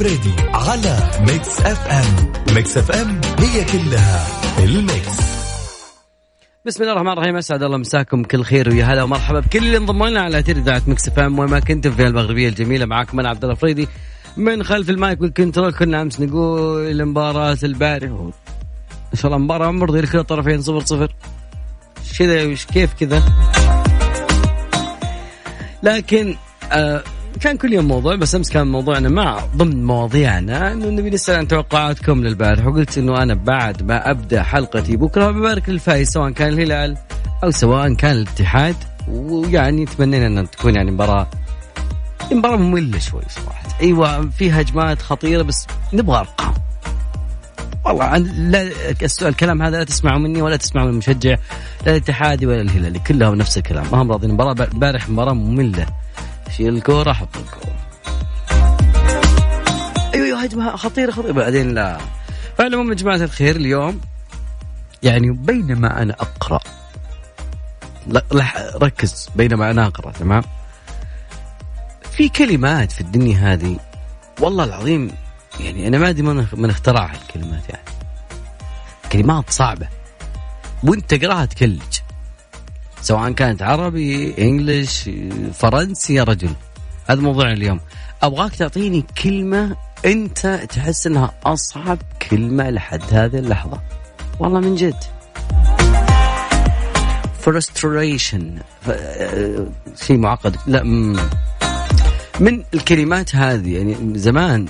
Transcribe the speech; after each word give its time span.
الفريدي 0.00 0.34
على 0.54 0.98
Mix 1.20 1.60
FM. 1.60 2.32
Mix 2.54 2.76
FM 2.78 3.20
هي 3.38 3.64
كلها 3.64 4.26
ال 4.64 4.74
mix. 4.74 5.16
بسم 6.66 6.82
الله 6.82 6.92
الرحمن 6.92 7.12
الرحيم 7.12 7.36
أسعد 7.36 7.62
الله 7.62 7.76
مساكم 7.76 8.22
كل 8.22 8.44
خير 8.44 8.68
ويا 8.68 8.84
هلا 8.84 9.02
ومرحبا 9.02 9.40
بكل 9.40 9.58
اللي 9.58 9.76
انضموا 9.76 10.08
لنا 10.08 10.20
على 10.20 10.38
أثير 10.38 10.56
إذاعة 10.56 10.82
Mix 10.86 11.08
FM. 11.08 11.38
وين 11.38 11.50
ما 11.50 11.60
كنتم 11.60 11.90
في 11.90 12.06
المغربية 12.06 12.48
الجميلة 12.48 12.86
معاكم 12.86 13.20
أنا 13.20 13.28
عبد 13.28 13.42
الله 13.42 13.54
الفريدي 13.54 13.88
من 14.36 14.62
خلف 14.64 14.90
ال 14.90 14.97
mic 14.97 15.20
وال 15.20 15.32
control 15.32 15.72
كنا 15.72 16.02
أمس 16.02 16.20
نقول 16.20 17.04
مباراه 17.04 17.58
البارح 17.62 18.10
إن 18.10 18.32
شاء 19.14 19.26
الله 19.26 19.38
مباراة 19.38 19.70
مرضيه 19.70 20.00
لكل 20.00 20.18
الطرفين 20.18 20.62
صفر 20.62 20.80
صفر. 20.80 21.14
كذا 22.18 22.44
وش 22.44 22.64
كيف 22.66 22.94
كذا؟ 22.94 23.22
لكن 25.82 26.36
آه 26.72 27.02
كان 27.40 27.56
كل 27.56 27.72
يوم 27.72 27.88
موضوع 27.88 28.16
بس 28.16 28.34
أمس 28.34 28.50
كان 28.50 28.66
موضوعنا 28.66 29.08
مع 29.08 29.40
ضمن 29.56 29.84
مواضيعنا 29.84 30.72
إنه 30.72 30.86
نبي 30.86 31.10
نسأل 31.10 31.36
عن 31.36 31.48
توقعاتكم 31.48 32.24
للبارح. 32.24 32.66
وقلت 32.66 32.98
إنه 32.98 33.22
أنا 33.22 33.34
بعد 33.34 33.82
ما 33.82 34.10
أبدأ 34.10 34.42
حلقتي 34.42 34.96
بكرة 34.96 35.30
ببارك 35.30 35.68
للفايز 35.68 36.10
سواء 36.10 36.30
كان 36.30 36.48
الهلال 36.48 36.96
أو 37.44 37.50
سواء 37.50 37.94
كان 37.94 38.16
الاتحاد. 38.16 38.76
ويعني 39.08 39.84
تمنينا 39.84 40.40
إن 40.40 40.50
تكون 40.50 40.74
يعني 40.76 40.90
مباراه 40.90 41.26
مباراة 42.32 42.56
مملة 42.56 42.98
شوي 42.98 43.22
صراحة. 43.28 43.62
أيوه 43.80 44.30
في 44.30 44.50
هجمات 44.50 45.02
خطيرة 45.02 45.42
بس 45.42 45.66
نبغى 45.92 46.18
أرقام. 46.18 46.54
والله 47.84 48.16
لا 48.16 48.70
السؤال 49.02 49.30
الكلام 49.30 49.62
هذا 49.62 49.78
لا 49.78 49.84
تسمعوا 49.84 50.18
مني 50.18 50.42
ولا 50.42 50.56
تسمعوا 50.56 50.86
من 50.86 50.92
المشجع 50.92 51.36
لا 51.86 51.92
الاتحادي 51.92 52.46
ولا 52.46 52.60
الهلالي 52.60 52.98
كلهم 52.98 53.34
نفس 53.34 53.58
الكلام. 53.58 53.86
ما 53.92 54.02
هم 54.02 54.12
راضيين 54.12 54.34
مباراه 54.34 54.68
امبارح 54.72 55.08
مباراة 55.08 55.32
مملة. 55.32 55.86
شيل 56.56 56.76
الكورة 56.76 57.12
حط 57.12 57.36
الكورة. 57.36 57.76
أيوه 60.14 60.26
أيوه 60.26 60.42
هجمة 60.42 60.76
خطيرة 60.76 61.10
خطيرة. 61.10 61.32
بعدين 61.32 61.74
لا. 61.74 61.98
فالمهم 62.58 62.88
يا 62.88 62.94
جماعة 62.94 63.16
الخير 63.16 63.56
اليوم 63.56 64.00
يعني 65.02 65.30
بينما 65.30 66.02
أنا 66.02 66.16
أقرأ 66.20 66.60
ركز 68.82 69.28
بينما 69.36 69.70
أنا 69.70 69.86
أقرأ 69.86 70.12
تمام؟ 70.12 70.42
في 72.12 72.28
كلمات 72.28 72.92
في 72.92 73.00
الدنيا 73.00 73.36
هذه 73.52 73.76
والله 74.40 74.64
العظيم 74.64 75.10
يعني 75.60 75.88
أنا 75.88 75.98
ما 75.98 76.08
أدري 76.08 76.22
من 76.52 76.70
اخترعها 76.70 77.12
الكلمات 77.22 77.68
يعني. 77.68 77.84
كلمات 79.12 79.50
صعبة. 79.50 79.88
وأنت 80.84 81.14
تقراها 81.14 81.44
تكلج. 81.44 81.98
سواء 83.02 83.32
كانت 83.32 83.62
عربي 83.62 84.34
انجلش 84.38 85.10
فرنسي 85.54 86.14
يا 86.14 86.24
رجل. 86.24 86.50
هذا 87.06 87.20
موضوع 87.20 87.52
اليوم. 87.52 87.80
أبغاك 88.22 88.54
تعطيني 88.54 89.04
كلمة 89.22 89.76
أنت 90.04 90.46
تحس 90.68 91.06
إنها 91.06 91.34
أصعب 91.44 91.98
كلمة 92.30 92.70
لحد 92.70 93.02
هذه 93.12 93.38
اللحظة. 93.38 93.80
والله 94.38 94.60
من 94.60 94.74
جد. 94.74 94.96
Frustration. 97.44 98.42
شيء 100.06 100.16
معقد. 100.16 100.56
لا 100.66 100.82
من 102.40 102.64
الكلمات 102.74 103.36
هذه 103.36 103.76
يعني 103.76 103.96
زمان 104.18 104.66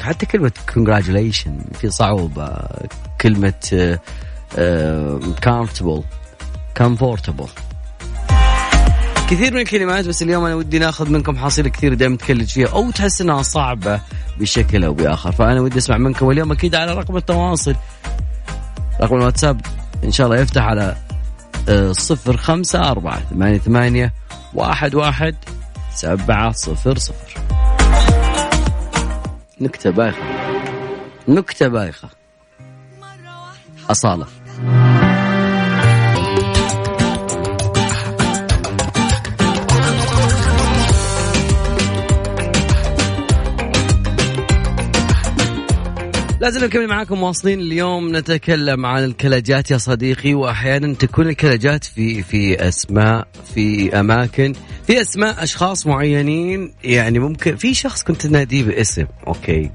حتى 0.00 0.26
كلمة 0.26 0.52
congratulation 0.70 1.76
في 1.78 1.90
صعوبة 1.90 2.56
كلمة 3.20 3.98
comfortable. 5.46 6.02
Comfortable. 6.82 7.48
كثير 9.30 9.54
من 9.54 9.60
الكلمات 9.60 10.08
بس 10.08 10.22
اليوم 10.22 10.44
أنا 10.44 10.54
ودي 10.54 10.78
ناخذ 10.78 11.10
منكم 11.10 11.36
حصيله 11.36 11.68
كثير 11.68 11.94
دائما 11.94 12.16
تكلج 12.16 12.48
فيها 12.48 12.68
أو 12.68 12.90
تحس 12.90 13.20
إنها 13.20 13.42
صعبة 13.42 14.00
بشكل 14.38 14.84
أو 14.84 14.94
بآخر. 14.94 15.32
فأنا 15.32 15.60
ودي 15.60 15.78
أسمع 15.78 15.98
منكم 15.98 16.30
اليوم 16.30 16.52
أكيد 16.52 16.74
على 16.74 16.94
رقم 16.94 17.16
التواصل. 17.16 17.76
رقم 19.00 19.16
الواتساب 19.16 19.60
إن 20.04 20.12
شاء 20.12 20.26
الله 20.26 20.40
يفتح 20.40 20.62
على 20.62 20.96
صفر 21.92 22.36
خمسة 22.36 22.90
أربعة 22.90 23.20
ثمانية 23.30 23.58
ثمانية 23.58 24.12
واحد 24.54 24.94
واحد 24.94 25.36
سبعة 25.94 26.52
صفر 26.52 26.98
صفر. 26.98 27.40
نكتة 29.60 29.90
بايخة. 29.90 30.22
نكتة 31.28 31.68
بايخة. 31.68 32.08
أصالة. 33.90 34.26
لازم 46.44 46.64
نكمل 46.64 46.86
معاكم 46.86 47.22
واصلين 47.22 47.60
اليوم 47.60 48.16
نتكلم 48.16 48.86
عن 48.86 49.04
الكلاجات 49.04 49.70
يا 49.70 49.78
صديقي 49.78 50.34
وأحيانا 50.34 50.94
تكون 50.94 51.28
الكلاجات 51.28 51.84
في 51.84 52.22
في 52.22 52.68
أسماء 52.68 53.28
في 53.54 54.00
أماكن 54.00 54.52
في 54.86 55.00
أسماء 55.00 55.42
أشخاص 55.42 55.86
معينين 55.86 56.74
يعني 56.84 57.18
ممكن 57.18 57.56
في 57.56 57.74
شخص 57.74 58.02
كنت 58.02 58.26
تناديه 58.26 58.62
باسم 58.62 59.06
okay. 59.26 59.70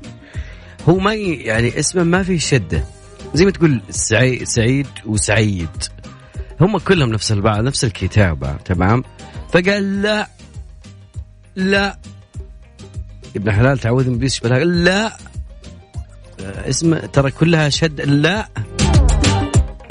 هو 0.90 1.00
ما 1.00 1.14
يعني 1.14 1.80
اسمه 1.80 2.04
ما 2.04 2.24
فيه 2.24 2.38
شدة. 2.38 2.84
زي 3.34 3.46
ما 3.46 3.52
تقول 3.52 3.82
سعيد 3.90 4.44
سعيد 4.44 4.88
وسعيد. 5.06 5.84
هم 6.62 6.78
كلهم 6.78 7.10
نفس 7.10 7.32
البعض 7.32 7.64
نفس 7.64 7.84
الكتابة 7.84 8.54
تمام؟ 8.54 9.04
فقال 9.54 10.02
لا 10.02 10.28
لا. 11.56 11.98
ابن 13.36 13.52
حلال 13.52 13.78
تعوذ 13.78 14.10
من 14.10 14.18
إبليس 14.18 14.46
لا. 14.46 15.18
اسم 16.42 16.98
ترى 16.98 17.32
كلها 17.32 17.70
شد. 17.70 18.02
لا. 18.02 18.48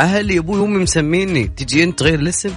أهلي 0.01 0.39
أبوي 0.39 0.61
وامي 0.61 0.79
مسميني. 0.79 1.49
تجي 1.49 1.85
أنت 1.85 1.99
تغير 1.99 2.19
الاسم؟ 2.19 2.51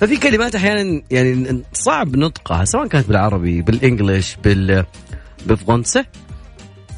ففي 0.00 0.16
كلمات 0.16 0.54
أحيانا 0.54 1.02
يعني 1.10 1.62
صعب 1.72 2.16
نطقها 2.16 2.64
سواء 2.64 2.86
كانت 2.86 3.08
بالعربي 3.08 3.62
بالانجلش 3.62 4.36
بال 4.44 4.84
بالفرنسي. 5.46 6.04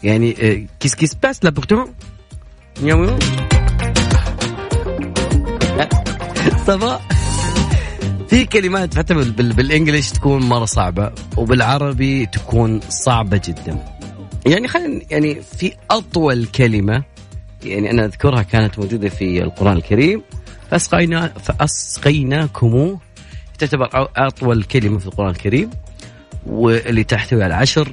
يعني 0.03 0.67
كيس 0.81 0.95
كيس 0.95 1.15
باس 1.15 1.45
لا. 1.45 1.51
بورتون 1.51 1.95
صبا 6.67 7.01
في 8.29 8.45
كلمات 8.45 8.99
حتى 8.99 9.15
بالانجلش 9.15 10.11
تكون 10.11 10.43
مرة 10.43 10.65
صعبة 10.65 11.13
وبالعربي 11.37 12.27
تكون 12.27 12.81
صعبة 12.89 13.41
جدا. 13.45 13.96
يعني 14.47 14.69
خلينا 14.69 15.01
يعني 15.11 15.43
في 15.43 15.73
أطول 15.91 16.47
كلمة 16.47 17.03
يعني 17.65 17.91
أنا 17.91 18.05
أذكرها 18.05 18.43
كانت 18.43 18.79
موجودة 18.79 19.09
في 19.09 19.43
القرآن 19.43 19.77
الكريم. 19.77 20.23
فاسقينا 20.71 21.29
فأسقيناكم 21.29 22.99
تعتبر 23.59 23.89
أطول 24.17 24.63
كلمة 24.63 24.99
في 24.99 25.07
القرآن 25.07 25.31
الكريم 25.31 25.71
واللي 26.47 27.05
تحتوي 27.05 27.45
على 27.45 27.55
عشر 27.55 27.93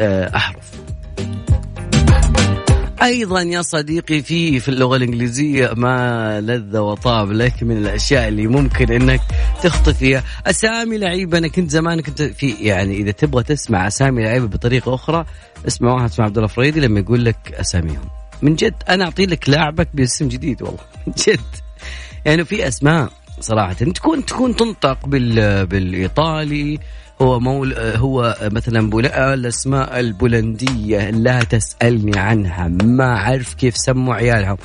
أحرف. 0.00 0.72
أيضا 3.02 3.42
يا 3.42 3.62
صديقي 3.62 4.22
في 4.22 4.60
في 4.60 4.68
اللغة 4.68 4.96
الإنجليزية 4.96 5.72
ما 5.76 6.40
لذ 6.40 6.78
وطاب 6.78 7.32
لك 7.32 7.62
من 7.62 7.76
الأشياء 7.76 8.28
اللي 8.28 8.46
ممكن 8.46 8.92
إنك 8.92 9.20
تخطي 9.62 9.94
فيها. 9.94 10.24
أسامي 10.46 10.98
لعيبة 10.98 11.38
أنا 11.38 11.48
كنت 11.48 11.70
زمان 11.70 12.00
كنت 12.00 12.22
في 12.22 12.50
يعني 12.50 12.96
إذا 12.96 13.10
تبغى 13.10 13.42
تسمع 13.42 13.86
أسامي 13.86 14.22
لعيبة 14.22 14.46
بطريقة 14.46 14.94
أخرى 14.94 15.24
اسمع 15.66 15.92
واحد 15.92 16.04
اسمه 16.10 16.24
عبد 16.24 16.36
الله 16.36 16.48
فريدي 16.48 16.80
لما 16.80 17.00
يقول 17.00 17.24
لك 17.24 17.52
أساميهم. 17.52 18.08
من 18.42 18.54
جد 18.54 18.74
أنا 18.88 19.04
أعطي 19.04 19.26
لك 19.26 19.48
لاعبك 19.48 19.88
باسم 19.94 20.28
جديد 20.28 20.62
والله 20.62 20.80
من 21.06 21.12
جد. 21.26 21.40
يعني 22.24 22.44
في 22.44 22.68
أسماء 22.68 23.12
صراحة 23.40 23.72
تكون 23.72 24.26
تكون 24.26 24.56
تنطق 24.56 25.06
بال 25.06 25.66
بالإيطالي 25.66 26.78
هو 27.22 27.40
مول 27.40 27.74
هو 27.78 28.36
مثلا 28.42 28.90
بولا 28.90 29.34
الأسماء 29.34 30.00
البولندية 30.00 31.10
لا 31.10 31.44
تسألني 31.44 32.18
عنها 32.18 32.68
ما 32.68 33.16
أعرف 33.16 33.54
كيف 33.54 33.76
سموا 33.76 34.14
عيالهم. 34.14 34.56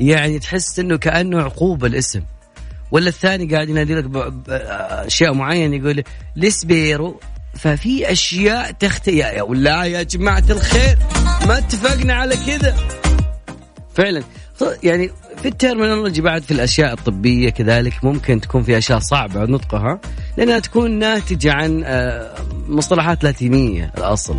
يعني 0.00 0.38
تحس 0.38 0.78
إنه 0.78 0.98
كأنه 0.98 1.42
عقوبة 1.42 1.86
الاسم. 1.86 2.22
ولا 2.90 3.08
الثاني 3.08 3.54
قاعد 3.54 3.68
ينادي 3.68 3.94
لك 3.94 4.32
أشياء 4.48 5.34
معينة 5.34 5.76
يقول 5.76 6.02
لسبيرو 6.36 7.20
ففي 7.54 8.12
أشياء 8.12 8.70
تختي 8.70 9.16
يا 9.16 9.42
ولا 9.42 9.84
يا 9.84 10.02
جماعة 10.02 10.44
الخير 10.50 10.98
ما 11.46 11.58
اتفقنا 11.58 12.14
على 12.14 12.36
كذا. 12.36 12.76
فعلا. 13.94 14.22
يعني 14.82 15.10
في 15.42 15.48
الترمينولوجي 15.48 16.20
بعد 16.20 16.42
في 16.42 16.50
الأشياء 16.50 16.92
الطبية 16.92 17.50
كذلك 17.50 18.04
ممكن 18.04 18.40
تكون 18.40 18.62
في 18.62 18.78
أشياء 18.78 18.98
صعبة 18.98 19.44
نطقها 19.44 20.00
لأنها 20.36 20.58
تكون 20.58 20.90
ناتجة 20.90 21.52
عن 21.52 21.84
مصطلحات 22.68 23.24
لاتينية 23.24 23.92
الأصل. 23.98 24.36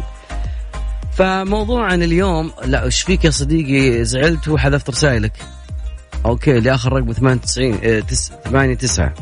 فموضوعنا 1.13 2.05
اليوم 2.05 2.51
لا 2.65 2.83
إيش 2.85 3.01
فيك 3.01 3.25
يا 3.25 3.29
صديقي؟ 3.29 4.05
زعلت 4.05 4.47
وحذفت 4.47 4.89
رسائلك. 4.89 5.33
أوكي 6.25 6.59
لآخر 6.59 6.93
رقم 6.93 7.11
98 7.11 8.01
8 8.45 8.73
9 8.75 9.13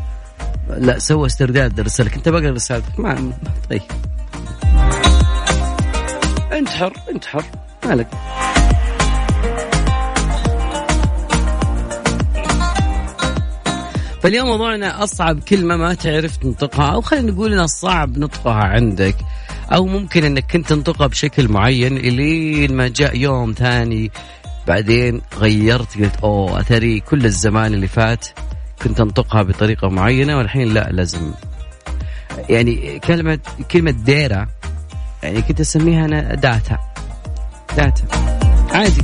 لا 0.78 1.00
سوى 1.00 1.26
استرداد 1.26 1.80
رسالك 1.80 2.14
أنت 2.14 2.30
بقرأ 2.30 2.52
رسالتك 2.52 3.00
ما 3.00 3.34
طيب. 3.70 3.82
انت 6.52 6.70
حر 6.70 6.94
انت 7.10 7.26
حر 7.26 7.46
مالك؟ 7.86 8.08
فاليوم 14.24 14.48
موضوعنا 14.48 15.04
أصعب 15.04 15.40
كلمة 15.40 15.78
ما 15.78 15.94
تعرف 15.94 16.38
تنطقها 16.38 16.86
أو 16.86 17.02
خلينا 17.02 17.32
نقول 17.32 17.54
ان 17.54 17.60
الصعب 17.60 18.18
نطقها 18.18 18.64
عندك 18.64 19.16
أو 19.74 19.86
ممكن 19.86 20.24
إنك 20.24 20.52
كنت 20.52 20.70
تنطقها 20.70 21.08
بشكل 21.08 21.48
معين 21.48 21.98
إلين 21.98 22.76
ما 22.76 22.88
جاء 22.88 23.18
يوم 23.18 23.54
ثاني 23.54 24.12
بعدين 24.68 25.22
غيرت 25.38 25.98
قلت 25.98 26.16
أوه 26.24 26.60
أثري 26.60 27.00
كل 27.00 27.26
الزمان 27.26 27.74
اللي 27.74 27.88
فات 27.88 28.26
كنت 28.84 29.02
أنطقها 29.02 29.42
بطريقة 29.42 29.90
معينة 29.90 30.38
والحين 30.38 30.74
لا 30.74 30.90
لازم. 30.92 31.32
يعني 32.50 33.00
كلمة 33.00 33.40
كلمة 33.72 33.92
data 33.92 34.48
يعني 35.24 35.42
كنت 35.42 35.60
أسميها 35.60 36.06
أنا 36.06 36.36
data. 36.36 36.78
data. 37.78 38.04
عادي. 38.72 39.02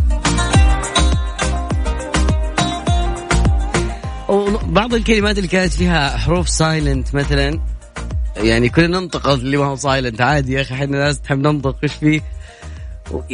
وبعض 4.67 4.93
الكلمات 4.93 5.37
اللي 5.37 5.47
كانت 5.47 5.73
فيها 5.73 6.17
حروف 6.17 6.49
silent 6.49 7.15
مثلا 7.15 7.59
يعني 8.37 8.69
كنا 8.69 8.87
ننطق 8.87 9.27
اللي 9.27 9.57
ما 9.57 9.65
هو 9.65 9.75
silent 9.75 10.21
عادي 10.21 10.53
يا 10.53 10.61
أخي 10.61 10.73
إحنا 10.75 10.85
ناس 10.85 11.21
تحب 11.21 11.39
ننطق 11.39 11.77
إيش 11.83 11.93
فيه؟ 11.93 12.21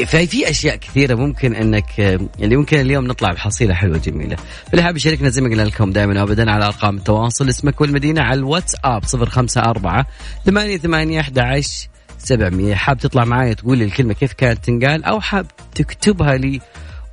ففي 0.06 0.50
أشياء 0.50 0.75
كثيرة 0.75 1.16
ممكن 1.16 1.56
إنك 1.56 2.00
يعني 2.39 2.57
ممكن 2.57 2.80
اليوم 2.80 3.07
نطلع 3.07 3.31
بحصيلة 3.33 3.74
حلوة 3.74 3.98
جميلة. 3.98 4.36
فاللي 4.68 4.83
حاب 4.83 4.95
يشاركنا 4.95 5.30
زي 5.30 5.42
ما 5.42 5.50
قلنا 5.50 5.62
لكم 5.62 5.92
دائما 5.92 6.22
وابدا 6.22 6.51
على 6.51 6.66
أرقام 6.66 6.98
التواصل. 6.98 7.50
اسمك 7.50 7.81
والمدينة 7.81 8.22
على 8.22 8.39
الواتساب 8.39 9.04
054 9.13 10.06
88 10.45 11.19
11 11.19 11.88
700 12.18 12.75
حاب 12.75 12.98
تطلع 12.98 13.25
معي 13.25 13.56
تقول 13.56 13.78
لي 13.78 13.83
الكلمة 13.83 14.13
كيف 14.13 14.33
كانت 14.33 14.66
تنقال 14.66 15.04
أو 15.04 15.22
حاب 15.22 15.45
تكتبها 15.75 16.38
لي 16.38 16.62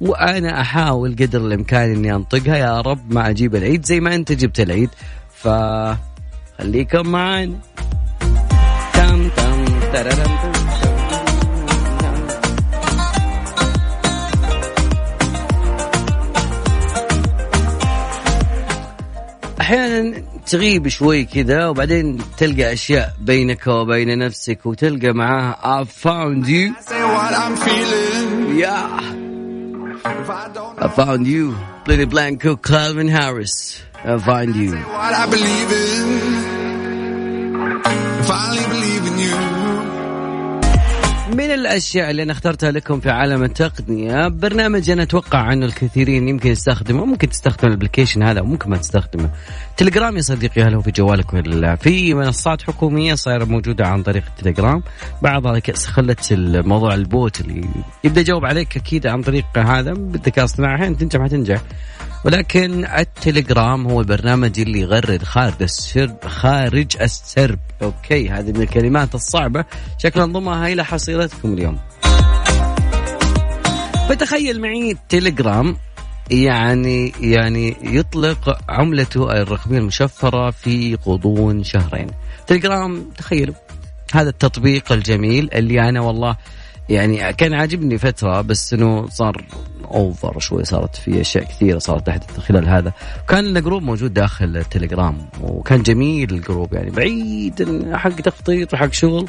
وأنا 0.01 0.61
أحاول 0.61 1.13
قدر 1.13 1.41
الإمكان 1.41 1.91
إني 1.93 2.15
أنطقها. 2.15 2.57
يا 2.57 2.81
رب 2.81 3.13
ما 3.15 3.31
أجيب 3.31 3.57
العيد 3.57 3.85
زي 3.85 4.01
ما 4.01 4.15
أنت 4.15 4.33
جبت 4.33 4.61
العيد. 4.61 4.91
ف 5.35 5.49
خليكم 6.59 7.09
معانا. 7.09 7.59
تم 8.93 9.29
تم 9.29 9.65
تررم 9.93 10.39
أحيانا 19.61 20.23
تغيب 20.47 20.89
شوي 20.89 21.25
كذا 21.25 21.67
وبعدين 21.67 22.19
تلقى 22.37 22.73
أشياء 22.73 23.15
بينك 23.21 23.67
وبين 23.67 24.19
نفسك 24.19 24.67
وتلقى 24.67 25.13
معاها. 25.13 25.83
I 25.83 25.85
found 25.85 26.47
you. 26.49 26.75
Yeah. 28.59 29.28
I 30.11 30.89
found 30.95 31.27
you. 31.27 31.57
Plenty 31.85 32.07
Blanco, 32.07 32.57
Calvin 32.57 33.09
Harris. 33.09 33.81
I 33.95 34.19
find 34.19 34.57
you. 34.57 34.73
What 34.77 35.15
I 35.15 35.27
believe 35.27 35.73
in. 35.73 36.39
Finally 38.25 38.67
believe 38.69 39.07
in 39.07 39.19
you. 39.19 39.58
من 41.29 41.51
الأشياء 41.51 42.11
اللي 42.11 42.23
أنا 42.23 42.33
اخترتها 42.33 42.71
لكم 42.71 43.01
في 43.01 43.11
عالم 43.11 43.43
التقنية 43.43 44.29
برنامج 44.29 44.91
أنا 44.91 45.03
أتوقع 45.03 45.53
أنه 45.53 45.67
الكثيرين 45.67 46.29
يمكن 46.29 46.51
يستخدمه 46.51 47.05
ممكن 47.05 47.29
تستخدم 47.29 47.69
ال 47.69 47.73
application 47.73 48.23
هذا 48.23 48.41
وممكن 48.41 48.71
ما 48.71 48.77
تستخدمه. 48.77 49.31
تليجرام 49.77 50.17
يا 50.17 50.21
صديقي 50.21 50.63
هل 50.63 50.75
هو 50.75 50.81
في 50.81 50.91
جوالك 50.91 51.33
ولا 51.33 51.55
لا 51.55 51.77
في 51.77 52.15
منصات 52.15 52.63
حكومية 52.63 53.15
صايرة 53.15 53.45
موجودة 53.45 53.87
عن 53.87 54.03
طريق 54.03 54.23
التليجرام 54.27 54.83
بعضها 55.23 55.61
خلت 55.87 56.33
الموضوع 56.33 56.95
ال 56.95 57.06
bot 57.06 57.41
اللي 57.41 57.69
يبدأ 58.05 58.21
يجاوب 58.21 58.45
عليك 58.45 58.77
أكيد 58.77 59.07
عن 59.07 59.23
طريق 59.23 59.59
هذا 59.59 59.93
بالذكاء 59.93 60.39
الاصطناعي 60.45 60.95
تنجح 60.95 61.21
ما 61.21 61.29
تنجح. 61.29 61.63
ولكن 62.25 62.85
التليجرام 62.85 63.87
هو 63.87 64.01
البرنامج 64.01 64.61
اللي 64.61 64.81
يغرد 64.81 65.23
خارج 65.23 65.63
السرب 65.63 66.17
خارج 66.27 66.97
السرب. 67.01 67.59
okay 67.83 68.29
هذه 68.29 68.53
من 68.53 68.63
الكلمات 68.63 69.15
الصعبة. 69.15 69.65
شكلا 69.99 70.25
ضمها 70.25 70.69
إلى 70.69 70.85
حصيلتكم 70.85 71.53
اليوم. 71.53 71.79
فتخيل 74.09 74.61
معي 74.61 74.97
تليجرام 75.09 75.77
يعني 76.31 77.13
يعني 77.21 77.77
يطلق 77.83 78.59
عملته 78.69 79.43
الرقمية 79.43 79.79
المشفرة 79.79 80.51
في 80.51 80.99
غضون 81.07 81.65
شهرين. 81.65 82.07
تليجرام 82.47 83.11
تخيلوا 83.19 83.55
هذا 84.15 84.29
التطبيق 84.29 84.93
الجميل 84.93 85.51
اللي 85.53 85.89
أنا 85.89 86.01
والله 86.01 86.37
يعني 86.89 87.33
كان 87.33 87.55
عاجبني 87.55 87.99
فترة 87.99 88.41
بس 88.41 88.73
إنه 88.73 89.09
صار 89.09 89.45
over 89.95 90.39
شوي 90.39 90.65
صارت 90.65 90.97
في 90.97 91.21
أشياء 91.21 91.45
كثيرة 91.45 91.79
صارت 91.79 92.07
تحدث 92.07 92.39
خلال 92.41 92.69
هذا. 92.69 92.93
كان 93.29 93.45
لنا 93.45 93.61
group 93.61 93.83
موجود 93.83 94.15
داخل 94.15 94.57
التليجرام 94.57 95.29
وكان 95.43 95.83
جميل 95.83 96.31
ال 96.31 96.38
group 96.38 96.75
يعني 96.75 96.91
بعيد 96.91 97.89
حق 97.93 98.15
تخطيط 98.15 98.75
وحق 98.75 98.93
شغل 98.93 99.29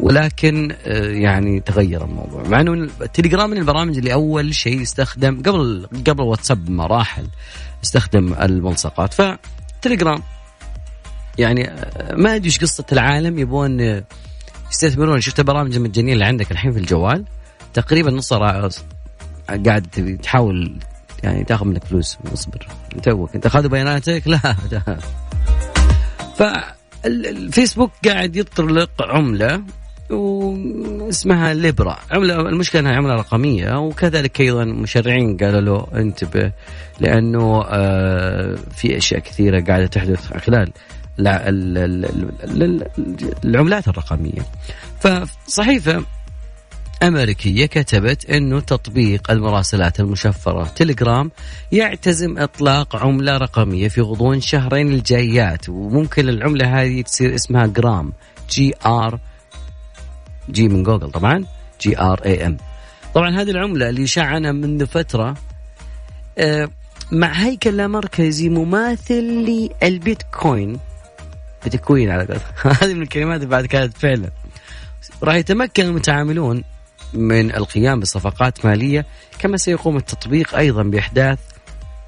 ولكن 0.00 0.74
آه، 0.86 1.10
يعني 1.10 1.60
تغير 1.60 2.04
الموضوع. 2.04 2.42
مع 2.48 2.60
إنه 2.60 2.72
التليجرام 3.00 3.50
من 3.50 3.58
البرامج 3.58 3.98
اللي 3.98 4.12
أول 4.12 4.54
شيء 4.54 4.82
استخدم 4.82 5.42
قبل 5.42 5.88
قبل 6.06 6.22
واتساب 6.22 6.64
بمراحل 6.64 7.26
استخدم 7.84 8.34
الملصقات. 8.34 9.14
فتليجرام 9.14 10.22
يعني 11.38 11.70
آه، 11.70 12.14
ما 12.14 12.34
أدري 12.34 12.46
إيش 12.46 12.58
قصة 12.58 12.84
العالم 12.92 13.38
يبون 13.38 14.02
يستثمرون. 14.70 15.20
شفت 15.20 15.40
البرامج 15.40 15.74
المجانيه 15.74 16.12
اللي 16.12 16.24
عندك 16.24 16.50
الحين 16.50 16.72
في 16.72 16.78
الجوال؟ 16.78 17.24
تقريبا 17.74 18.10
نصها 18.10 18.68
قاعد 19.66 19.86
تحاول 20.22 20.76
يعني 21.22 21.44
تاخذ 21.44 21.66
منك 21.66 21.84
فلوس 21.84 22.18
اصبر 22.34 22.66
توك. 23.02 23.34
انت 23.34 23.46
اخذوا 23.46 23.70
بياناتك؟ 23.70 24.22
لا. 24.26 24.56
فالفيسبوك 26.38 27.90
قاعد 28.06 28.36
يطلق 28.36 28.90
عملة 29.00 29.62
واسمها 30.10 31.54
ليبرا. 31.54 31.98
عملة 32.10 32.40
المشكلة 32.40 32.80
أنها 32.80 32.92
عملة 32.92 33.14
رقمية 33.14 33.78
وكذلك 33.78 34.40
أيضا 34.40 34.64
مشرعين 34.64 35.36
قالوا 35.36 35.60
له 35.60 35.86
انتبه 36.00 36.52
لأنه 37.00 37.64
آه، 37.68 38.58
في 38.76 38.96
أشياء 38.96 39.20
كثيرة 39.20 39.60
قاعدة 39.60 39.86
تحدث 39.86 40.36
خلال 40.36 40.72
العملات 43.44 43.88
الرقمية. 43.88 44.42
فصحيفة 45.00 46.04
أمريكية 47.02 47.66
كتبت 47.66 48.30
أنه 48.30 48.60
تطبيق 48.60 49.30
المراسلات 49.30 50.00
المشفرة 50.00 50.64
تليجرام 50.64 51.30
يعتزم 51.72 52.38
إطلاق 52.38 52.96
عملة 52.96 53.36
رقمية 53.36 53.88
في 53.88 54.00
غضون 54.00 54.40
شهرين 54.40 54.92
الجايات. 54.92 55.68
وممكن 55.68 56.28
العملة 56.28 56.82
هذه 56.82 57.02
تصير 57.02 57.34
اسمها 57.34 57.66
جرام. 57.66 58.12
G 58.50 58.74
R 58.86 59.18
G 60.50 60.68
من 60.68 60.82
جوجل 60.82 61.10
طبعا. 61.10 61.44
G 61.80 61.98
R 61.98 62.20
A 62.26 62.46
M 62.46 62.56
طبعا 63.14 63.30
هذه 63.30 63.50
العملة 63.50 63.88
اللي 63.88 64.06
شاع 64.06 64.24
عنها 64.24 64.52
منذ 64.52 64.86
فترة 64.86 65.34
آه، 66.38 66.68
مع 67.12 67.32
هيكل 67.32 67.76
لا 67.76 67.86
مركزي 67.86 68.48
مماثل 68.48 69.22
للبيتكوين. 69.82 70.78
بتكوين 71.66 72.10
على 72.10 72.24
قولتهم. 72.24 72.72
هذه 72.82 72.94
من 72.94 73.02
الكلمات 73.02 73.36
اللي 73.36 73.46
بعد 73.46 73.66
كانت 73.66 73.98
فعلا. 73.98 74.30
راح 75.22 75.34
يتمكن 75.34 75.84
المتعاملون 75.84 76.64
من 77.12 77.54
القيام 77.54 78.00
بصفقات 78.00 78.66
مالية 78.66 79.06
كما 79.38 79.56
سيقوم 79.56 79.96
التطبيق 79.96 80.54
أيضا 80.54 80.82
بإحداث 80.82 81.38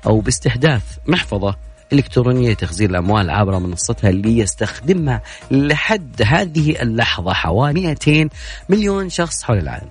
أو 0.06 0.20
باستحداث 0.20 0.82
محفظة 1.06 1.56
إلكترونية 1.92 2.54
تخزين 2.54 2.90
الأموال 2.90 3.30
عبر 3.30 3.58
منصتها 3.58 4.10
اللي 4.10 4.38
يستخدمها 4.38 5.22
لحد 5.50 6.22
هذه 6.26 6.82
اللحظة 6.82 7.32
حوالي 7.32 7.80
200 7.80 8.28
مليون 8.68 9.08
شخص 9.08 9.42
حول 9.42 9.58
العالم. 9.58 9.88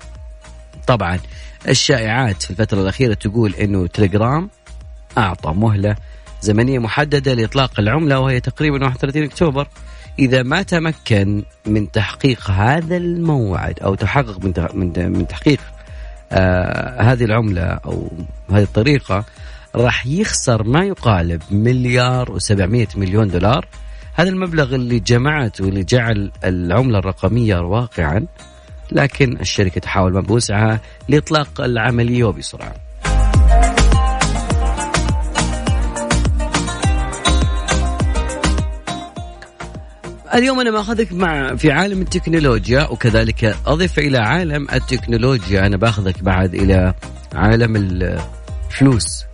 طبعا 0.88 1.20
الشائعات 1.68 2.44
في 2.44 2.52
الفترة 2.52 2.82
الأخيرة 2.82 3.14
تقول 3.14 3.54
أنه 3.54 3.88
تليجرام 3.88 4.50
أعطى 5.18 5.52
مهلة 5.52 5.96
زمنية 6.42 6.80
محددة 6.80 7.34
لإطلاق 7.34 7.80
العملة 7.80 8.20
وهي 8.20 8.40
تقريبا 8.40 8.84
31 8.84 9.24
أكتوبر. 9.24 9.68
إذا 10.22 10.44
ما 10.44 10.62
تمكن 10.62 11.44
من 11.66 11.92
تحقيق 11.92 12.52
هذا 12.52 12.98
الموعد 12.98 13.80
أو 13.80 13.96
تحقق 13.96 14.46
من 14.74 14.94
من 14.96 15.28
تحقيق 15.28 15.60
آه 16.32 17.02
هذه 17.02 17.24
العملة 17.24 17.64
أو 17.64 18.12
هذه 18.52 18.64
الطريقة 18.64 19.26
راح 19.76 20.08
يخسر 20.08 20.64
ما 20.64 20.86
يقارب 20.86 21.42
مليار 21.52 22.40
و700 22.40 22.98
مليون 22.98 23.28
دولار. 23.28 23.68
هذا 24.14 24.30
المبلغ 24.30 24.76
اللي 24.76 25.00
جمعته 25.00 25.66
واللي 25.66 25.84
جعل 25.84 26.32
العملة 26.44 27.00
الرقمية 27.00 27.60
واقعا 27.60 28.26
لكن 28.92 29.38
الشركة 29.40 29.82
تحاول 29.82 30.14
ما 30.14 30.22
بوسعها 30.22 30.80
لإطلاق 31.10 31.62
العملية 31.62 32.24
وبسرعة. 32.24 32.91
اليوم 40.34 40.60
أنا 40.60 40.72
باخذك 40.72 41.14
مع 41.14 41.56
في 41.56 41.72
عالم 41.72 42.02
التكنولوجيا 42.02 42.88
وكذلك 42.88 43.58
اضف 43.66 44.00
إلى 44.00 44.18
عالم 44.18 44.68
التكنولوجيا. 44.74 45.66
أنا 45.66 45.78
بأخذك 45.78 46.24
بعد 46.24 46.54
إلى 46.54 46.94
عالم 47.34 47.76
الفلوس. 47.76 49.26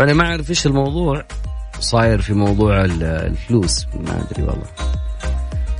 أنا 0.00 0.12
ما 0.12 0.24
أعرف 0.24 0.50
إيش 0.50 0.66
الموضوع. 0.66 1.24
صاير 1.80 2.20
في 2.20 2.32
موضوع 2.32 2.84
الفلوس. 2.84 3.86
ما 3.94 4.24
أدري 4.30 4.42
والله. 4.42 4.66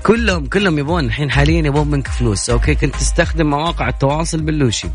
كلهم 0.02 0.46
كلهم 0.46 0.78
يبون 0.78 1.04
الحين 1.04 1.30
حاليا 1.30 1.66
يبون 1.66 1.88
منك 1.88 2.08
فلوس. 2.08 2.50
أوكي 2.50 2.74
كنت 2.74 2.96
تستخدم 2.96 3.46
مواقع 3.46 3.88
التواصل 3.88 4.40
ببلاشي. 4.40 4.88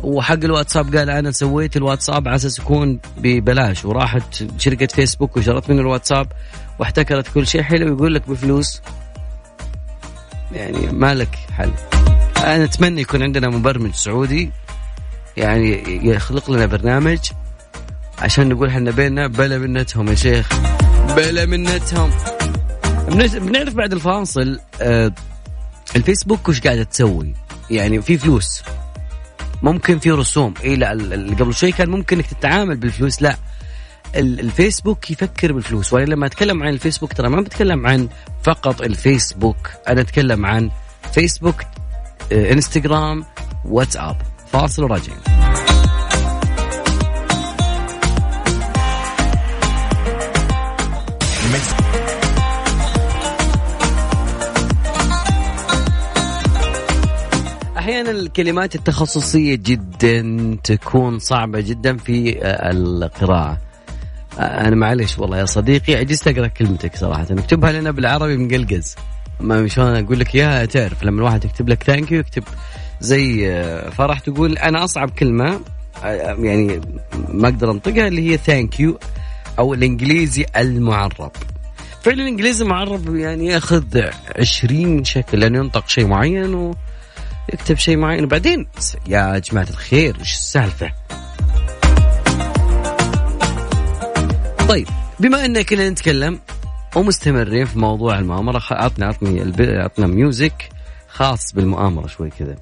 وحق 0.00 0.44
الواتساب 0.44 0.96
قال 0.96 1.10
أنا 1.10 1.30
سويت 1.30 1.76
الواتساب 1.76 2.28
على 2.28 2.36
أساس 2.36 2.58
يكون 2.58 2.98
ببلاش. 3.18 3.84
وراحت 3.84 4.44
شركة 4.58 4.86
فيسبوك 4.86 5.36
وشرت 5.36 5.70
من 5.70 5.78
الواتساب. 5.78 6.32
واحتكرت 6.78 7.28
كل 7.28 7.46
شيء 7.46 7.62
حلو 7.62 7.86
يقول 7.86 8.14
لك 8.14 8.28
بفلوس 8.28 8.82
يعني 10.52 10.92
ما 10.92 11.14
لك 11.14 11.38
حل. 11.52 11.70
أنا 12.36 12.64
أتمنى 12.64 13.00
يكون 13.00 13.22
عندنا 13.22 13.48
مبرمج 13.48 13.94
سعودي 13.94 14.50
يعني 15.36 15.82
يخلق 16.08 16.50
لنا 16.50 16.66
برنامج 16.66 17.18
عشان 18.18 18.48
نقول 18.48 18.68
إحنا 18.68 18.90
بيننا 18.90 19.26
بلا 19.26 19.58
منتهم 19.58 20.08
يا 20.08 20.14
شيخ. 20.14 20.48
بلا 21.16 21.46
منتهم. 21.46 22.10
بنعرف 23.34 23.74
بعد 23.74 23.92
الفاصل 23.92 24.60
آه 24.80 25.12
الفيسبوك 25.96 26.48
وش 26.48 26.60
قاعدة 26.60 26.82
تسوي؟ 26.82 27.34
يعني 27.70 28.02
في 28.02 28.18
فلوس. 28.18 28.62
ممكن 29.62 29.98
في 29.98 30.10
رسوم. 30.10 30.54
اي 30.64 30.76
لا 30.76 30.90
قبل 31.38 31.54
شوي 31.54 31.72
كان 31.72 31.90
ممكن 31.90 32.16
إنك 32.16 32.26
تتعامل 32.26 32.76
بالفلوس 32.76 33.22
لا. 33.22 33.36
الفيسبوك 34.16 35.10
يفكر 35.10 35.52
بالفلوس. 35.52 35.92
وأنا 35.92 36.04
لما 36.04 36.26
أتكلم 36.26 36.62
عن 36.62 36.68
الفيسبوك 36.68 37.12
ترى 37.12 37.28
ما 37.28 37.40
بتكلم 37.40 37.86
عن 37.86 38.08
فقط 38.42 38.82
الفيسبوك. 38.82 39.70
أنا 39.88 40.00
أتكلم 40.00 40.46
عن 40.46 40.70
فيسبوك 41.12 41.62
آه، 42.32 42.52
إنستغرام 42.52 43.24
واتساب. 43.64 44.16
فاصل 44.52 44.84
وراجعين. 44.84 45.18
أحيانا 57.78 58.10
الكلمات 58.10 58.74
التخصصية 58.74 59.54
جدا 59.54 60.56
تكون 60.64 61.18
صعبة 61.18 61.60
جدا 61.60 61.96
في 61.96 62.38
آه، 62.42 62.70
القراءة. 62.70 63.58
أنا 64.38 64.76
معلش 64.76 65.18
والله 65.18 65.38
يا 65.38 65.44
صديقي 65.44 65.94
عجزت 65.94 66.28
اقرا 66.28 66.46
كلمتك 66.46 66.96
صراحة. 66.96 67.26
اكتبها 67.30 67.72
لنا 67.72 67.90
بالعربي 67.90 68.36
مقلقز 68.36 68.96
ما 69.40 69.68
شلون 69.68 69.96
أقول 69.96 70.20
لك 70.20 70.34
إياها؟ 70.34 70.64
تعرف 70.64 71.04
لما 71.04 71.18
الواحد 71.18 71.44
يكتب 71.44 71.68
لك 71.68 71.82
thank 71.82 72.12
you 72.12 72.20
يكتب 72.20 72.42
زي 73.00 73.52
آه، 73.52 73.90
فرح 73.90 74.18
تقول 74.18 74.58
أنا 74.58 74.84
أصعب 74.84 75.10
كلمة 75.10 75.60
آه، 76.04 76.36
يعني 76.38 76.80
ما 77.28 77.48
أقدر 77.48 77.70
أنطقها 77.70 78.08
اللي 78.08 78.30
هي 78.30 78.36
thank 78.36 78.80
you 78.80 78.98
أو 79.58 79.74
الإنجليزي 79.74 80.46
المعرب. 80.56 81.32
فعلا 82.02 82.22
الإنجليزي 82.22 82.64
المعرب 82.64 83.16
يعني 83.16 83.46
يأخذ 83.46 83.84
20 84.38 85.04
شكل 85.04 85.40
لأنه 85.40 85.58
ينطق 85.58 85.88
شيء 85.88 86.06
معين 86.06 86.54
ويكتب 86.54 87.76
شيء 87.78 87.96
معين. 87.96 88.24
وبعدين 88.24 88.66
يا 89.08 89.38
جماعة 89.38 89.66
الخير 89.70 90.16
إيش 90.20 90.32
السالفة؟ 90.32 90.92
طيب 94.68 94.88
بما 95.20 95.44
إن 95.44 95.62
كنا 95.62 95.90
نتكلم 95.90 96.40
ومستمرين 96.96 97.64
في 97.64 97.78
موضوع 97.78 98.18
المؤامرة 98.18 98.62
عطني 98.70 99.04
عطني 99.04 99.42
عطنا 99.60 100.06
music 100.06 100.68
خاص 101.08 101.54
بالمؤامرة 101.54 102.06
شوي 102.06 102.30
كذا. 102.30 102.56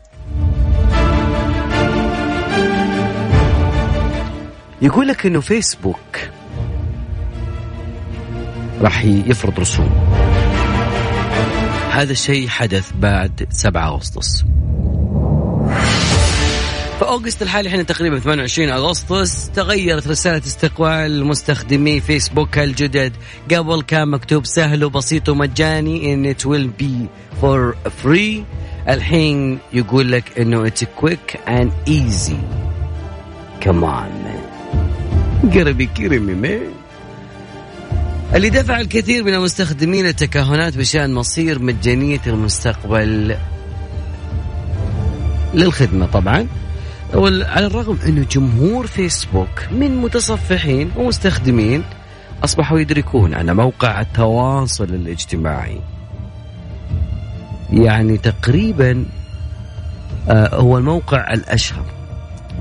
يقول 4.83 5.09
لك 5.09 5.27
إنه 5.27 5.41
فيسبوك 5.41 6.31
راح 8.81 9.05
يفرض 9.05 9.61
رسوم. 9.61 9.91
هذا 11.93 12.13
الشيء 12.13 12.49
حدث 12.49 12.93
بعد 12.93 13.47
7 13.51 13.89
أغسطس. 13.89 14.45
ف 17.03 17.09
August 17.09 17.43
الحالي 17.43 17.69
إحنا 17.69 17.83
تقريبا 17.83 18.19
28 18.19 18.71
أغسطس 18.71 19.51
تغيرت 19.51 20.09
رسالة 20.09 20.39
استقبال 20.39 21.25
مستخدمي 21.25 22.01
فيسبوك 22.01 22.59
الجدد. 22.59 23.13
قبل 23.53 23.83
كان 23.83 24.09
مكتوب 24.09 24.47
سهل 24.47 24.85
وبسيط 24.85 25.29
ومجاني 25.29 26.15
إن 26.15 26.27
ات 26.27 26.47
ويل 26.47 26.69
بي 26.69 27.07
فور 27.41 27.77
فري 28.03 28.45
الحين 28.89 29.59
يقول 29.73 30.13
لك 30.13 30.39
إنه 30.39 30.67
اتس 30.67 30.85
كويك 30.85 31.41
اند 31.49 31.73
ايزي 31.89 32.37
كمان 33.61 34.41
قربي 35.55 35.87
كرمي 35.87 36.35
مان 36.35 36.73
اللي 38.35 38.51
دفع 38.51 38.81
الكثير 38.81 39.25
من 39.25 39.35
المستخدمين 39.35 40.07
التكهنات 40.07 40.79
بشأن 40.79 41.15
مصير 41.15 41.59
مجانية 41.59 42.21
المستقبل 42.27 43.37
للخدمة 45.55 46.07
طبعا. 46.07 46.47
على 47.15 47.67
الرغم 47.67 47.99
أنه 48.07 48.27
جمهور 48.31 48.87
فيسبوك 48.87 49.69
من 49.71 49.97
متصفحين 49.97 50.91
ومستخدمين 50.97 51.85
أصبحوا 52.45 52.79
يدركون 52.79 53.35
أن 53.35 53.57
موقع 53.57 54.01
التواصل 54.01 54.85
الاجتماعي 54.85 55.81
يعني 57.73 58.19
تقريبا 58.19 59.05
آه، 60.29 60.55
هو 60.55 60.79
الموقع 60.79 61.33
الأشهر. 61.33 61.85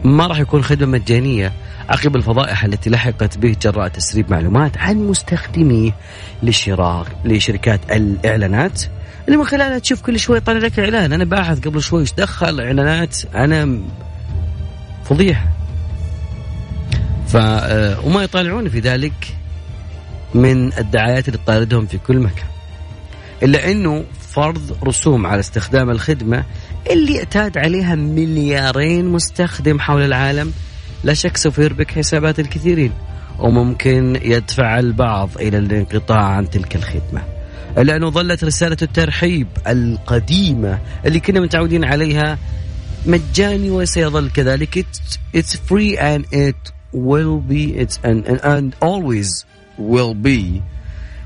ما 0.04 0.28
راح 0.28 0.40
يكون 0.40 0.64
خدمة 0.64 1.00
مجانية 1.00 1.52
عقب 1.90 2.16
الفضائح 2.16 2.64
التي 2.64 2.90
لحقت 2.90 3.38
به 3.38 3.56
جراء 3.62 3.88
تسريب 3.88 4.32
معلومات 4.32 4.78
عن 4.78 4.98
مستخدميه 4.98 5.92
لشراء 6.44 7.06
لشركات 7.26 7.92
الإعلانات. 7.92 8.84
اللي 9.28 9.38
من 9.38 9.46
خلالها 9.46 9.80
تشوف 9.80 10.02
كل 10.02 10.20
شوي 10.20 10.40
طالع 10.40 10.60
لك 10.60 10.80
إعلان. 10.80 11.14
أنا 11.14 11.24
باحث 11.24 11.60
قبل 11.60 11.82
شوي 11.82 12.02
إيش 12.02 12.14
دخل 12.14 12.62
إعلانات؟ 12.62 13.18
أنا 13.36 13.80
فضيحة 15.12 15.48
ف 17.28 17.36
وما 18.06 18.24
يطالعون 18.24 18.70
في 18.70 18.80
ذلك 18.80 19.38
من 20.34 20.74
الدعايات 20.78 21.28
اللي 21.28 21.38
تطاردهم 21.38 21.86
في 21.86 21.98
كل 21.98 22.20
مكان. 22.20 22.46
إلا 23.44 23.72
أنه 23.72 24.04
فرض 24.20 24.78
رسوم 24.84 25.26
على 25.26 25.40
استخدام 25.40 25.90
الخدمة 25.90 26.44
اللي 26.92 27.20
اعتاد 27.20 27.58
عليها 27.58 27.96
مليارين 27.96 29.06
مستخدم 29.06 29.80
حول 29.80 30.02
العالم. 30.02 30.54
لا 31.04 31.14
شك 31.14 31.38
سوف 31.38 31.58
يربك 31.58 31.92
حسابات 31.92 32.40
الكثيرين 32.40 32.92
وممكن 33.40 34.20
يدفع 34.22 34.80
البعض 34.80 35.30
إلى 35.40 35.58
الانقطاع 35.58 36.24
عن 36.24 36.50
تلك 36.50 36.76
الخدمة. 36.76 37.22
لأنه 37.78 38.10
ظلت 38.10 38.44
رسالة 38.44 38.78
الترحيب 38.82 39.48
القديمة 39.68 40.80
اللي 41.06 41.20
كنا 41.20 41.40
متعودين 41.40 41.84
عليها 41.84 42.38
مجاني 43.06 43.72
وسيظل 43.72 44.30
كذلك. 44.30 44.86
It's, 45.34 45.56
free 45.56 45.98
and 45.98 46.26
it 46.32 46.72
will 46.94 47.40
be 47.40 47.74
it's 47.76 48.00
and, 48.04 48.26
and, 48.28 48.40
and 48.44 48.76
always 48.82 49.46
will 49.78 50.14
be. 50.14 50.62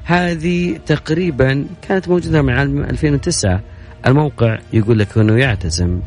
هذه 0.04 0.80
تقريبا 0.86 1.66
كانت 1.82 2.08
موجودة 2.10 2.42
من 2.42 2.54
عام 2.54 2.84
2009 2.84 3.62
الموقع 4.08 4.60
يقول 4.74 5.00
لك 5.00 5.18
إنه 5.18 5.40
يعتزم. 5.40 6.02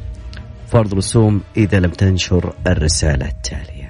فرض 0.72 0.94
رسوم 0.94 1.40
إذا 1.56 1.80
لم 1.80 1.90
تنشر 1.90 2.54
الرسالة 2.66 3.28
التالية. 3.28 3.87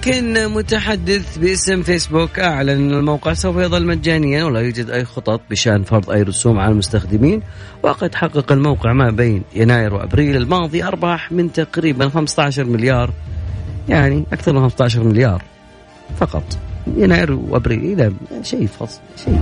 لكن 0.00 0.48
متحدث 0.48 1.38
باسم 1.38 1.82
فيسبوك 1.82 2.38
أعلن 2.38 2.70
أن 2.70 2.90
الموقع 2.90 3.32
سوف 3.32 3.56
يظل 3.56 3.86
مجانيا 3.86 4.44
ولا 4.44 4.60
يوجد 4.60 4.90
أي 4.90 5.04
خطط 5.04 5.40
بشأن 5.50 5.82
فرض 5.82 6.10
أي 6.10 6.22
رسوم 6.22 6.58
على 6.58 6.72
المستخدمين 6.72 7.42
وقد 7.82 8.14
حقق 8.14 8.52
الموقع 8.52 8.92
ما 8.92 9.10
بين 9.10 9.42
يناير 9.54 9.94
وأبريل 9.94 10.36
الماضي 10.36 10.84
أرباح 10.84 11.32
من 11.32 11.52
تقريبا 11.52 12.08
15 12.08 12.64
مليار 12.64 13.10
يعني 13.88 14.24
أكثر 14.32 14.52
من 14.52 14.60
15 14.60 15.02
مليار 15.04 15.42
فقط 16.16 16.58
يناير 16.96 17.32
وأبريل 17.32 17.80
إلى 18.00 18.12
شيء 18.42 18.66
فصل 18.66 19.00
شيء. 19.24 19.40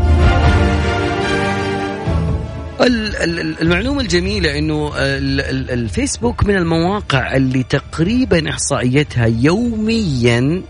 المعلومة 2.81 4.01
الجميلة 4.01 4.59
إنه 4.59 4.93
الفيسبوك 4.97 6.47
من 6.47 6.57
المواقع 6.57 7.37
اللي 7.37 7.63
تقريبا 7.63 8.51
إحصائيتها 8.51 9.27
يوميا 9.27 10.63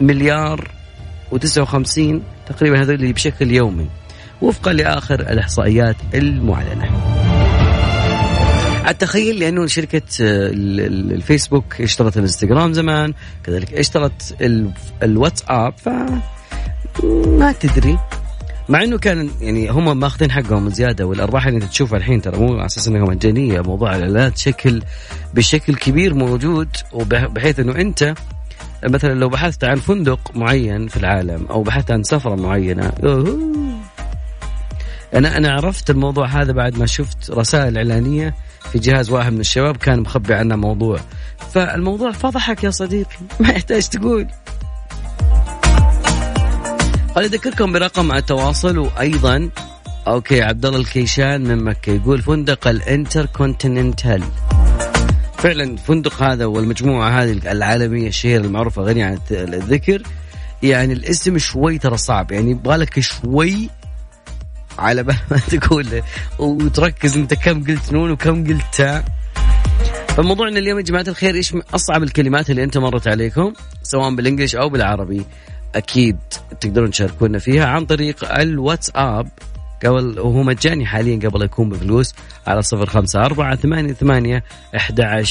مليار 0.00 0.70
و59 1.32 2.00
تقريبا 2.48 2.82
هذول 2.82 2.94
اللي 2.94 3.12
بشكل 3.12 3.50
يومي 3.50 3.88
وفقا 4.42 4.72
لآخر 4.72 5.20
الإحصائيات 5.20 5.96
المعلنة. 6.14 6.90
التخيل 8.88 9.38
لأنه 9.38 9.66
شركة 9.66 10.02
الفيسبوك 10.20 11.80
اشترت 11.80 12.16
الإنستغرام 12.16 12.72
زمان 12.72 13.14
كذلك 13.44 13.74
اشترت 13.74 14.36
الواتساب 15.02 15.74
ف 15.78 15.88
ما 17.26 17.52
تدري 17.60 17.98
مع 18.68 18.82
إنه 18.82 18.98
كان 18.98 19.30
يعني 19.40 19.70
هم 19.70 20.00
ماخذين 20.00 20.30
حقهم 20.30 20.68
زيادة 20.68 21.06
والارباح 21.06 21.46
اللي 21.46 21.56
أنت 21.56 21.64
تشوفها 21.64 21.98
الحين 21.98 22.22
ترى 22.22 22.38
مو 22.38 22.54
على 22.54 22.66
أساس 22.66 22.88
انها 22.88 23.02
مجانية 23.02 23.60
موضوع 23.60 23.96
الاعلانات 23.96 24.38
شكل 24.38 24.82
بشكل 25.34 25.74
كبير 25.74 26.14
موجود 26.14 26.68
وبحيث 26.92 27.60
إنه 27.60 27.72
أنت 27.72 28.14
مثلا 28.84 29.14
لو 29.14 29.28
بحثت 29.28 29.64
عن 29.64 29.76
فندق 29.76 30.36
معين 30.36 30.88
في 30.88 30.96
العالم 30.96 31.46
أو 31.50 31.62
بحثت 31.62 31.90
عن 31.90 32.02
سفرة 32.02 32.34
معينة 32.34 32.92
أنا 35.14 35.36
أنا 35.36 35.52
عرفت 35.52 35.90
الموضوع 35.90 36.26
هذا 36.26 36.52
بعد 36.52 36.78
ما 36.78 36.86
شفت 36.86 37.30
رسائل 37.30 37.76
إعلانية 37.76 38.34
في 38.72 38.78
جهاز 38.78 39.10
واحد 39.10 39.32
من 39.32 39.40
الشباب 39.40 39.76
كان 39.76 40.00
مخبي 40.00 40.34
عنا 40.34 40.56
موضوع. 40.56 41.00
فالموضوع 41.52 42.12
فضحك 42.12 42.64
يا 42.64 42.70
صديقي 42.70 43.16
ما 43.40 43.48
يحتاج 43.48 43.88
تقول. 43.88 44.26
خليني 47.14 47.34
أذكركم 47.34 47.72
برقم 47.72 48.12
التواصل 48.12 48.78
وأيضا 48.78 49.50
أوكي 50.06 50.42
عبد 50.42 50.66
الله 50.66 50.78
الكيشان 50.78 51.42
من 51.48 51.64
مكة 51.64 51.92
يقول 51.92 52.22
فندق 52.22 52.68
الانتر 52.68 53.26
كونتيننتال 53.26 54.22
فعلا 55.38 55.76
فندق 55.76 56.22
هذا 56.22 56.44
والمجموعة 56.44 57.22
هذه 57.22 57.32
العالمية 57.52 58.08
الشهيرة 58.08 58.40
المعروفة 58.40 58.82
غنية 58.82 59.04
عن 59.04 59.18
الذكر. 59.30 60.02
يعني 60.62 60.92
الاسم 60.92 61.38
شوي 61.38 61.78
ترى 61.78 61.96
صعب 61.96 62.32
يعني 62.32 62.50
يبغى 62.50 62.76
لك 62.76 63.00
شوي 63.00 63.70
على 64.78 65.02
بال 65.02 65.16
ما 65.30 65.38
تقول 65.58 66.02
وتركز 66.38 67.16
أنت 67.16 67.34
كم 67.34 67.64
قلت 67.64 67.92
نون 67.92 68.10
وكم 68.10 68.46
قلت 68.46 68.64
تاء. 68.72 69.04
فموضوعنا 70.08 70.58
اليوم 70.58 70.78
يا 70.78 70.84
جماعة 70.84 71.04
الخير 71.08 71.34
إيش 71.34 71.54
أصعب 71.74 72.02
الكلمات 72.02 72.50
اللي 72.50 72.64
انت 72.64 72.78
مرت 72.78 73.08
عليكم؟ 73.08 73.52
سواء 73.82 74.14
بالانجلش 74.14 74.56
أو 74.56 74.68
بالعربي. 74.68 75.24
أكيد 75.74 76.16
تقدرون 76.60 76.90
تشاركونا 76.90 77.38
فيها 77.38 77.66
عن 77.66 77.86
طريق 77.86 78.38
الواتساب. 78.38 79.28
قبل 79.84 80.18
وهو 80.18 80.42
مجاني 80.42 80.86
حاليا 80.86 81.28
قبل 81.28 81.42
يكون 81.42 81.68
بفلوس 81.68 82.14
على 82.46 82.62
صفر 82.62 82.86
خمسة 82.86 83.24
أربعة 83.24 83.56
ثمانية 83.56 83.92
ثمانية 83.92 84.44
أحد 84.76 85.24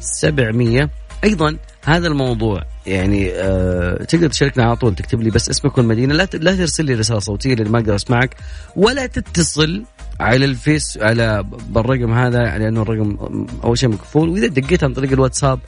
سبعمية. 0.00 0.90
أيضا 1.24 1.56
هذا 1.84 2.08
الموضوع 2.08 2.62
يعني 2.86 3.30
آه 3.32 4.04
تقدر 4.04 4.28
تشاركنا 4.28 4.64
على 4.64 4.76
طول 4.76 4.94
تكتب 4.94 5.22
لي 5.22 5.30
بس 5.30 5.50
اسمك 5.50 5.78
والمدينة. 5.78 6.14
لا 6.14 6.28
لا 6.34 6.56
ترسل 6.56 6.84
لي 6.84 6.94
رسالة 6.94 7.18
صوتية 7.18 7.54
لأن 7.54 7.68
ما 7.68 7.78
أقدر 7.78 7.94
أسمعك 7.94 8.36
ولا 8.76 9.06
تتصل 9.06 9.84
على 10.20 10.44
الفيس 10.44 10.98
على 11.02 11.44
بالرقم 11.68 12.12
هذا 12.12 12.58
لأنه 12.58 12.82
الرقم 12.82 13.16
أول 13.64 13.78
شيء 13.78 13.88
مقفول 13.88 14.28
وإذا 14.28 14.46
دقيت 14.46 14.84
عن 14.84 14.92
طريق 14.92 15.12
الواتساب 15.12 15.58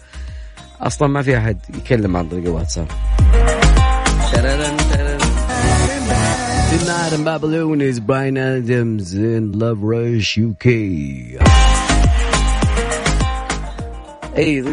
أصلا 0.80 1.08
ما 1.08 1.22
في 1.22 1.38
أحد 1.38 1.58
يكلم 1.78 2.16
عن 2.16 2.28
طريق 2.28 2.44
الواتساب. 2.44 2.86
Tonight 4.42 4.82
in 7.12 7.22
Babylon 7.22 7.80
is 7.80 8.00
Brian 8.00 8.36
Adams 8.36 9.14
in 9.14 9.52
Love 9.52 9.80
Rush 9.82 10.36
UK. 10.36 10.66
اي 14.38 14.64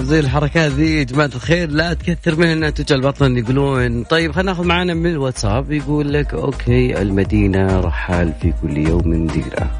زي 0.00 0.20
الحركات 0.20 0.72
ذي 0.72 0.98
يا 0.98 1.02
جماعة 1.02 1.30
الخير 1.34 1.70
لا 1.70 1.94
تكثر 1.94 2.36
منها 2.36 2.70
تجعل 2.70 2.98
البطن 2.98 3.36
يقولون 3.36 4.04
طيب 4.04 4.32
خلينا 4.32 4.52
ناخذ 4.52 4.64
معنا 4.64 4.94
من 4.94 5.10
الواتساب 5.10 5.72
يقول 5.72 6.12
لك 6.12 6.34
أوكي 6.34 7.02
المدينة 7.02 7.80
رحال 7.80 8.32
في 8.42 8.52
كل 8.62 8.76
يوم 8.76 9.26
ديره 9.26 9.70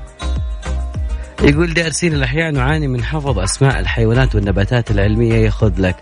يقول 1.42 1.74
دارسين 1.74 2.14
الاحياء 2.14 2.50
نعاني 2.52 2.88
من 2.88 3.04
حفظ 3.04 3.38
اسماء 3.38 3.80
الحيوانات 3.80 4.34
والنباتات 4.34 4.90
العلميه 4.90 5.34
ياخذ 5.34 5.72
لك 5.78 5.96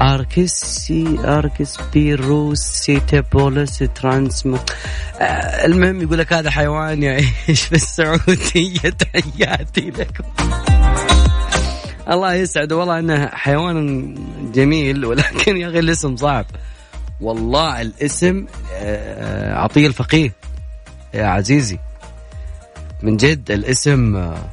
اركسي 0.00 1.18
اركس 1.24 1.76
بيروس 1.92 2.58
سيتابولس 2.58 3.78
ترانسمو 3.78 4.58
المهم 5.64 6.02
يقول 6.02 6.18
لك 6.18 6.32
هذا 6.32 6.50
حيوان 6.50 7.02
يعيش 7.02 7.62
في 7.64 7.72
السعودية. 7.72 8.90
تحياتي 8.98 9.90
لكم 9.90 10.24
الله 12.10 12.34
يسعده 12.34 12.76
والله 12.76 12.98
إنه 12.98 13.26
حيوان 13.26 14.14
جميل 14.54 15.04
ولكن 15.04 15.56
يا 15.56 15.68
أخي 15.68 15.78
الاسم 15.78 16.16
صعب. 16.16 16.46
والله 17.20 17.80
الاسم 17.80 18.46
آه، 18.72 19.54
عطية 19.54 19.86
الفقيه 19.86 20.32
يا 21.14 21.26
عزيزي. 21.26 21.78
من 23.02 23.16
جد 23.16 23.50
الاسم 23.50 24.16
آه، 24.16 24.44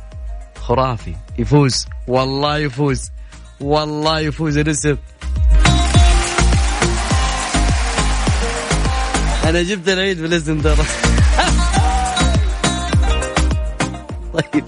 خرافي. 0.60 1.16
يفوز. 1.40 1.88
والله 2.08 2.58
يفوز. 2.58 3.12
والله 3.62 4.20
يفوز 4.20 4.58
الاسم. 4.58 4.98
أنا 9.50 9.64
جبت 9.64 9.90
العيد 9.90 10.22
بالاسم 10.22 10.62
ترى 10.62 10.76
طيب. 14.34 14.64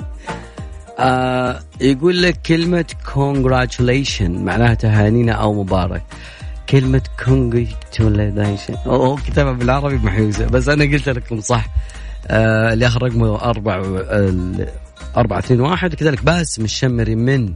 آه 1.00 1.60
يقول 1.82 2.22
لك 2.24 2.42
كلمة 2.46 2.86
congratulation 3.16 4.22
معناها 4.30 4.74
تهانينا 4.74 5.32
أو 5.32 5.64
مبارك. 5.64 6.04
كلمة 6.70 7.02
congratulation. 7.26 8.88
أو 8.88 9.16
كتابة 9.16 9.52
بالعربي 9.52 9.96
محيوزة. 9.96 10.46
بس 10.46 10.70
أنا 10.70 10.84
قلت 10.84 11.10
لكم 11.10 11.42
صح. 11.42 11.68
آه 12.28 12.74
اللي 12.74 12.88
آخر 12.88 13.04
رقمه 13.04 13.36
أربع 13.42 13.84
أربعة 15.18 15.40
اثنين 15.40 15.62
واحد. 15.62 15.96
كذلك 15.96 16.24
باسم 16.24 16.64
الشمري 16.64 17.16
من 17.16 17.54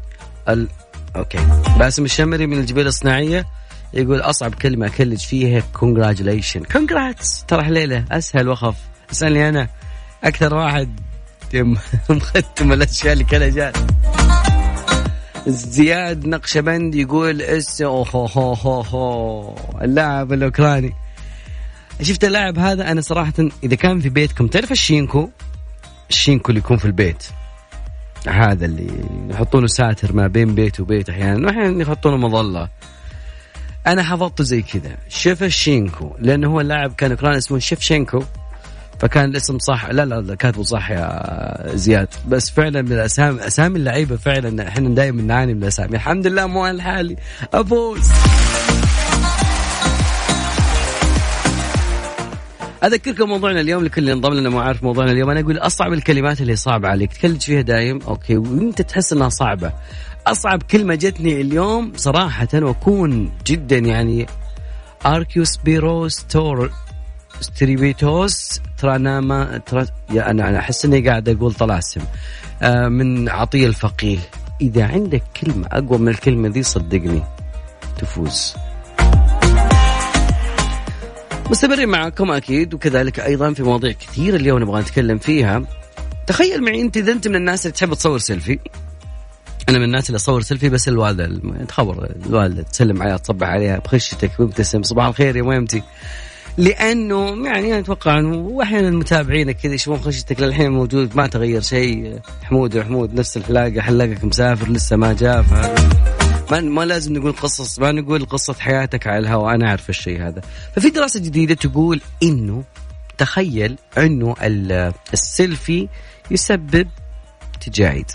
ال... 1.16 1.18
أوكي. 1.18 1.38
باسم 1.80 2.06
الشمري 2.06 2.48
من 2.48 2.60
الجبيل 2.60 2.88
الصناعية 2.88 3.46
يقول 3.94 4.20
أصعب 4.20 4.56
كلمة 4.56 4.88
أكلّج 4.88 5.20
فيها 5.20 5.64
congratulation. 5.76 6.62
Congrats. 6.78 7.46
ترى 7.48 7.64
حليلة 7.64 8.06
أسهل 8.12 8.50
وخف 8.50 8.76
اسألني 9.12 9.50
أنا. 9.50 9.68
أكثر 10.24 10.54
واحد. 10.54 11.00
مختم 12.10 12.74
الأشياء 12.74 13.14
اللي 13.14 13.24
كلها 13.24 13.50
جات. 13.50 13.78
زياد 15.48 16.28
نقشبند 16.28 16.96
يقول 16.96 17.42
إس 17.42 17.82
هو 17.82 18.04
هو 18.04 18.82
هو. 18.82 19.56
اللاعب 19.82 20.34
الأوكراني. 20.34 20.94
شفت 22.02 22.24
اللاعب 22.24 22.60
هذا؟ 22.60 22.92
أنا 22.92 23.02
صراحة 23.02 23.34
إذا 23.64 23.76
كان 23.76 24.00
في 24.00 24.10
بيتكم 24.10 24.48
تعرف 24.48 24.72
الشينكو؟ 24.72 25.30
الشينكو 26.10 26.50
اللي 26.50 26.60
يكون 26.60 26.78
في 26.78 26.86
البيت. 26.86 27.24
هذا 28.28 28.66
اللي 28.66 28.88
يحطونه 29.30 29.68
ساتر 29.68 30.14
ما 30.14 30.28
بين 30.28 30.56
بيت 30.56 30.80
وبيت 30.80 31.10
أحيانا 31.10 31.48
وأحيانا 31.48 31.82
يحطونه 31.82 32.18
مظلة. 32.18 32.70
أنا 33.88 34.04
حفظته 34.04 34.44
زي 34.44 34.62
كذا 34.62 34.98
شيف 35.10 35.44
الشينكو 35.44 36.16
لأنه 36.20 36.48
هو 36.48 36.62
اللاعب 36.62 36.94
كان 36.94 37.12
اوكراني 37.12 37.38
اسمه 37.38 37.60
شيفشينكو 37.60 38.24
فكان 39.00 39.30
الاسم 39.30 39.60
صح. 39.60 39.86
لا 39.86 40.06
لا 40.06 40.36
كاتبه 40.36 40.64
صح 40.64 40.92
يا 40.92 41.76
زياد. 41.76 42.08
بس 42.28 42.50
فعلا 42.50 42.82
من 42.82 42.92
الأسامي 42.92 43.48
أسامي 43.48 43.78
اللعيبة 43.78 44.16
فعلا 44.18 44.68
إحنا 44.68 44.90
دائما 44.90 45.22
نعاني 45.22 45.54
من 45.54 45.64
الأسامي. 45.64 45.96
الحمد 45.96 46.28
لله 46.28 46.48
مو 46.48 46.66
أنا 46.66 46.78
لحالي 46.78 47.16
افوز 47.54 48.12
أذكركم 52.84 53.30
موضوعنا 53.30 53.62
اليوم 53.62 53.84
لكل 53.84 54.02
اللي 54.02 54.14
انضم 54.14 54.34
لنا 54.34 54.50
ما 54.50 54.62
عارف 54.62 54.84
موضوعنا 54.84 55.12
اليوم. 55.12 55.30
أنا 55.30 55.40
أقول 55.40 55.58
أصعب 55.58 55.94
الكلمات 55.94 56.42
اللي 56.42 56.56
صعبة 56.56 56.88
عليك. 56.88 57.14
تكلج 57.14 57.42
فيها 57.42 57.62
دايم 57.62 58.00
أوكي 58.02 58.38
وأنت 58.38 58.82
تحس 58.82 59.14
إنها 59.14 59.30
صعبة. 59.30 59.74
أصعب 60.28 60.64
كلمة 60.64 60.96
جتني 60.96 61.42
اليوم 61.42 61.92
صراحة 61.96 62.48
وأكون 62.54 63.32
جدا 63.48 63.78
يعني 63.78 64.26
اركيوس 65.06 65.58
بيروستور 65.58 66.72
ستريبيتوس 67.42 68.62
تراناما 68.78 69.58
ترا... 69.58 69.86
يا 70.10 70.32
أنا 70.32 70.50
أنا 70.50 70.60
أحس 70.60 70.86
إني 70.86 71.10
قاعد 71.10 71.30
أقول 71.30 71.54
طلاسم. 71.54 72.02
آه 72.62 72.88
من 72.88 73.30
عطيه 73.30 73.68
الفقيه 73.68 74.20
إذا 74.62 74.86
عندك 74.86 75.24
كلمة 75.42 75.68
أقوى 75.72 75.98
من 75.98 76.08
الكلمة 76.08 76.50
دي 76.50 76.64
صدقني 76.64 77.24
تفوز. 77.98 78.56
مستمرين 81.52 81.90
معكم 81.90 82.32
أكيد 82.32 82.74
وكذلك 82.74 83.20
أيضا 83.20 83.54
في 83.54 83.64
مواضيع 83.64 83.92
كثيرة 83.92 84.36
اليوم 84.36 84.60
نبغى 84.62 84.82
نتكلم 84.82 85.18
فيها. 85.18 85.62
تخيل 86.28 86.64
معي 86.64 86.82
أنت 86.82 86.98
إذا 86.98 87.12
أنت 87.12 87.28
من 87.28 87.36
الناس 87.36 87.66
اللي 87.66 87.74
تحب 87.78 87.94
تصور 87.94 88.18
سيلفي. 88.18 88.60
أنا 89.70 89.78
من 89.78 89.84
الناس 89.84 90.10
اللي 90.10 90.16
أصور 90.16 90.42
سيلفي 90.42 90.70
بس 90.70 90.88
الوالدة 90.88 91.40
تخبر 91.68 92.12
الوالدة 92.26 92.62
تسلم 92.62 93.02
عليها 93.02 93.18
تصبح 93.18 93.48
عليها 93.48 93.80
بخشتك 93.80 94.32
مبتسم 94.40 94.84
صباح 94.84 95.06
الخير 95.06 95.36
يا 95.36 95.42
ميمتي. 95.42 95.84
لأنه 96.58 97.48
يعني 97.48 97.80
أتوقع 97.80 98.20
إنه 98.20 98.38
واحيانا 98.38 98.90
متابعينك 98.90 99.58
كذا 99.58 99.74
يشوفون 99.74 100.04
خشيتك 100.04 100.42
للحين 100.42 100.72
موجود 100.72 101.16
ما 101.16 101.28
تغير 101.28 101.62
شيء. 101.62 102.20
حمود 102.44 102.76
وحمود 102.76 103.14
نفس 103.14 103.38
الحلاقه 103.38 103.82
حلاقك 103.82 104.24
مسافر 104.24 104.72
لسه 104.72 104.96
ما 104.96 105.14
جاء 105.14 105.42
ما 106.52 106.60
ما 106.60 106.86
لازم 106.86 107.14
نقول 107.14 107.32
قصص 107.32 107.80
ما 107.80 107.92
نقول 107.92 108.26
قصة 108.26 108.54
حياتك 108.54 109.08
على 109.08 109.18
الهواء 109.18 109.56
أنا 109.56 109.68
أعرف 109.68 109.90
الشيء 109.90 110.28
هذا. 110.28 110.42
ففي 110.76 110.90
دراسة 110.90 111.20
جديدة 111.20 111.54
تقول 111.56 112.02
إنه 112.24 112.64
تخيل 113.18 113.78
إنه 113.98 114.36
السيلفي 115.14 115.88
يسبب 116.32 116.88
تجاعيد. 117.62 118.12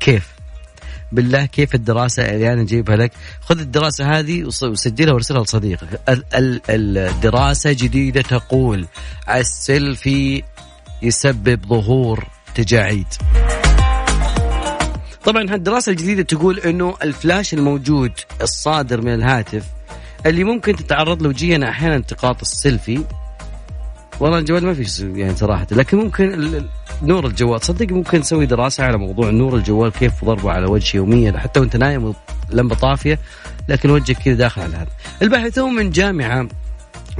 كيف؟ 0.00 0.32
بالله 1.12 1.46
كيف 1.46 1.74
الدراسة 1.74 2.22
اللي 2.22 2.52
أنا 2.52 2.64
جايبها 2.64 2.96
لك؟ 2.96 3.12
خذ 3.40 3.60
الدراسة 3.60 4.18
هذه 4.18 4.44
وسجلها 4.44 5.12
وارسلها 5.12 5.42
لصديقك. 5.42 6.00
الدراسة 6.70 7.72
جديدة 7.72 8.22
تقول 8.22 8.86
السيلفي 9.30 10.42
يسبب 11.02 11.66
ظهور 11.66 12.26
تجاعيد. 12.54 13.06
طبعا 15.24 15.42
هالدراسة 15.50 15.92
الجديدة 15.92 16.22
تقول 16.22 16.58
إنه 16.58 16.94
الفلاش 17.02 17.54
الموجود 17.54 18.12
الصادر 18.42 19.00
من 19.00 19.14
الهاتف 19.14 19.64
اللي 20.26 20.44
ممكن 20.44 20.76
تتعرض 20.76 21.22
له 21.22 21.28
وجيا 21.28 21.68
أحيانا 21.68 21.96
التقاط 21.96 22.40
السيلفي. 22.40 23.04
والله 24.20 24.38
الجوال 24.38 24.66
ما 24.66 24.74
في 24.74 25.12
يعني 25.20 25.36
صراحة. 25.36 25.66
لكن 25.70 25.96
ممكن 25.96 26.62
نور 27.02 27.26
الجوال. 27.26 27.64
صدق 27.64 27.92
ممكن 27.92 28.18
نسوي 28.18 28.46
دراسة 28.46 28.84
على 28.84 28.98
موضوع 28.98 29.30
نور 29.30 29.56
الجوال 29.56 29.92
كيف 29.92 30.24
ضربه 30.24 30.50
على 30.50 30.66
وجه 30.66 30.96
يوميا 30.96 31.38
حتى 31.38 31.60
وأنت 31.60 31.76
نايم 31.76 32.14
لمبه 32.50 32.74
طافية 32.74 33.18
لكن 33.68 33.90
وجهك 33.90 34.16
كذا 34.16 34.34
داخل 34.34 34.62
على 34.62 34.76
هذا. 34.76 34.90
الباحثون 35.22 35.74
من 35.74 35.90
جامعة 35.90 36.48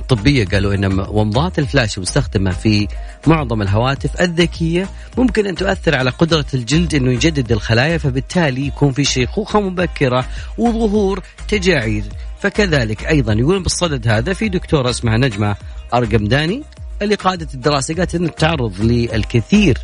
طبية 0.08 0.44
قالوا 0.44 0.74
أن 0.74 1.00
ومضات 1.08 1.58
الفلاش 1.58 1.96
المستخدمة 1.96 2.50
في 2.50 2.88
معظم 3.26 3.62
الهواتف 3.62 4.20
الذكية. 4.20 4.88
ممكن 5.18 5.46
أن 5.46 5.54
تؤثر 5.54 5.96
على 5.96 6.10
قدرة 6.10 6.46
الجلد 6.54 6.94
أنه 6.94 7.12
يجدد 7.12 7.52
الخلايا 7.52 7.98
فبالتالي 7.98 8.66
يكون 8.66 8.92
في 8.92 9.04
شيخوخة 9.04 9.60
مبكرة 9.60 10.26
وظهور 10.58 11.22
تجاعيد. 11.48 12.04
فكذلك 12.40 13.04
أيضا 13.04 13.32
يقولون 13.32 13.62
بالصدد 13.62 14.08
هذا 14.08 14.32
في 14.32 14.48
دكتورة 14.48 14.90
اسمها 14.90 15.16
نجمة 15.16 15.56
أرقمداني. 15.94 16.62
اللي 17.02 17.14
قادت 17.14 17.54
الدراسة 17.54 17.94
قالت 17.94 18.14
أن 18.14 18.24
التعرض 18.24 18.80
للكثير 18.80 19.78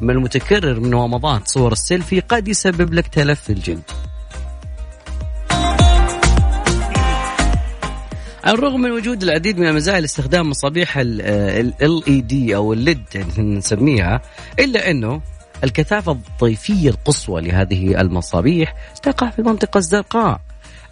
من 0.00 0.10
المتكرر 0.10 0.80
من 0.80 0.94
ومضات 0.94 1.48
صور 1.48 1.72
السيلفي 1.72 2.20
قد 2.20 2.48
يسبب 2.48 2.94
لك 2.94 3.06
تلف 3.06 3.40
في 3.40 3.52
الجلد. 3.52 3.90
على 8.44 8.54
الرغم 8.54 8.80
من 8.80 8.90
وجود 8.90 9.22
العديد 9.22 9.58
من 9.58 9.66
المزايا 9.66 10.00
لاستخدام 10.00 10.50
مصابيح 10.50 10.98
ال 10.98 12.02
اي 12.08 12.20
دي 12.20 12.56
أو 12.56 12.72
الليد 12.72 13.02
يعني 13.14 13.56
نسميها 13.56 14.20
إلا 14.58 14.90
أنه 14.90 15.20
الكثافة 15.64 16.12
الضيفية 16.12 16.90
القصوى 16.90 17.40
لهذه 17.40 18.00
المصابيح 18.00 18.74
تقع 19.02 19.30
في 19.30 19.38
المنطقة 19.38 19.78
الزرقاء. 19.78 20.40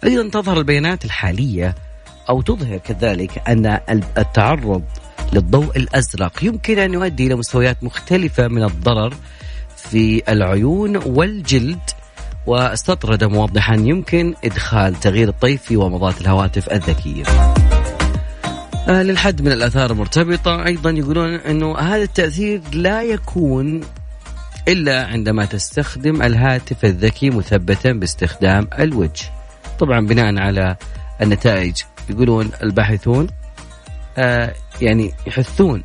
أيضا 0.03 0.29
تظهر 0.29 0.57
البيانات 0.57 1.05
الحالية 1.05 1.75
أو 2.29 2.41
تظهر 2.41 2.77
كذلك 2.77 3.49
أن 3.49 3.79
التعرض 4.17 4.83
للضوء 5.33 5.77
الأزرق 5.77 6.43
يمكن 6.43 6.79
أن 6.79 6.93
يؤدي 6.93 7.27
إلى 7.27 7.35
مستويات 7.35 7.83
مختلفة 7.83 8.47
من 8.47 8.63
الضرر 8.63 9.13
في 9.75 10.23
العيون 10.29 10.97
والجلد 10.97 11.79
واستطرد 12.47 13.23
موضحا 13.23 13.75
يمكن 13.75 14.33
إدخال 14.43 14.99
تغيير 14.99 15.29
الطيف 15.29 15.61
في 15.61 15.77
ومضات 15.77 16.21
الهواتف 16.21 16.69
الذكية. 16.71 17.23
آه 18.87 19.03
للحد 19.03 19.41
من 19.41 19.51
الآثار 19.51 19.91
المرتبطة 19.91 20.65
أيضا 20.65 20.89
يقولون 20.89 21.33
أنه 21.33 21.77
هذا 21.77 22.03
التأثير 22.03 22.61
لا 22.73 23.01
يكون 23.01 23.81
إلا 24.67 25.05
عندما 25.05 25.45
تستخدم 25.45 26.21
الهاتف 26.21 26.85
الذكي 26.85 27.29
مثبتا 27.29 27.91
باستخدام 27.91 28.67
الوجه. 28.79 29.31
طبعا 29.79 30.07
بناء 30.07 30.37
على 30.37 30.75
النتائج 31.21 31.75
يقولون 32.09 32.51
الباحثون 32.63 33.27
آه 34.17 34.53
يعني 34.81 35.13
يحثون 35.27 35.83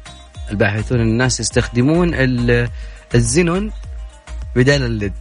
الباحثون 0.51 1.01
الناس 1.01 1.41
يستخدمون 1.41 2.15
الزينون 3.15 3.73
بدال 4.57 4.83
الليد 4.83 5.13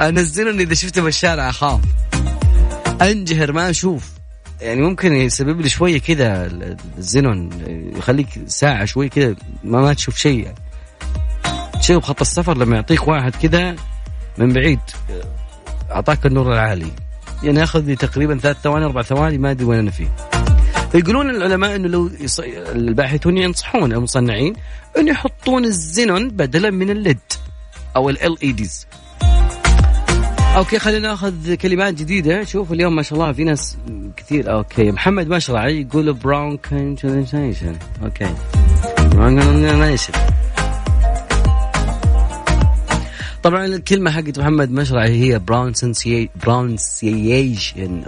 الزينون 0.00 0.60
اذا 0.60 0.74
شفته 0.74 1.02
بالشارع 1.02 1.48
اخاف 1.48 1.80
انجهر 3.02 3.52
ما 3.52 3.70
أشوف. 3.70 4.10
يعني 4.60 4.82
ممكن 4.82 5.12
يسبب 5.14 5.60
لي 5.60 5.68
شوية 5.68 5.98
كذا 6.00 6.50
الزينون 6.98 7.50
يخليك 7.96 8.28
ساعة 8.46 8.84
شوي 8.84 9.08
كذا 9.08 9.34
ما, 9.64 9.80
ما 9.80 9.94
تشوف 9.94 10.16
شيء. 10.16 10.44
يعني 10.44 10.58
شيء 11.80 11.98
بخط 11.98 12.20
السفر 12.20 12.58
لما 12.58 12.76
يعطيك 12.76 13.08
واحد 13.08 13.36
كذا 13.36 13.76
من 14.38 14.52
بعيد 14.52 14.80
أعطاك 15.90 16.26
النور 16.26 16.52
العالي. 16.52 16.92
يعني 17.42 17.60
ياخذ 17.60 17.84
لي 17.84 17.96
تقريبا 17.96 18.38
ثلاث 18.38 18.56
ثواني 18.56 18.84
أربع 18.84 19.02
ثواني 19.02 19.38
ما 19.38 19.50
أدري 19.50 19.64
وين 19.64 19.78
أنا 19.78 19.90
فيه. 19.90 20.08
يقولون 20.94 21.30
العلماء 21.30 21.76
إنه 21.76 21.88
لو 21.88 22.10
يص... 22.20 22.40
الباحثون 22.40 23.38
ينصحون 23.38 23.92
المصنعين 23.92 24.52
انه 24.98 25.10
يحطون 25.10 25.64
الزينون 25.64 26.30
بدلا 26.30 26.70
من 26.70 26.90
ال 26.90 26.97
LED 26.97 27.18
أو 27.96 28.10
ال 28.10 28.42
LEDs 28.42 28.86
okay 30.58 30.78
خلينا 30.78 31.08
ناخذ 31.08 31.54
كلمات 31.54 31.94
جديدة. 31.94 32.44
شوف 32.44 32.72
اليوم 32.72 32.96
ما 32.96 33.02
شاء 33.02 33.18
الله 33.18 33.32
في 33.32 33.44
ناس 33.44 33.76
كثير. 34.16 34.52
okay 34.52 34.90
محمد 34.90 35.28
مشرعي 35.28 35.80
يقول 35.80 36.12
pronunciation 36.12 37.76
okay. 38.02 38.34
طبعا 43.48 43.66
الكلمة 43.66 44.10
حقت 44.10 44.38
محمد 44.38 44.70
مشرعي 44.70 45.10
هي 45.10 45.38
pronunciation 45.38 46.28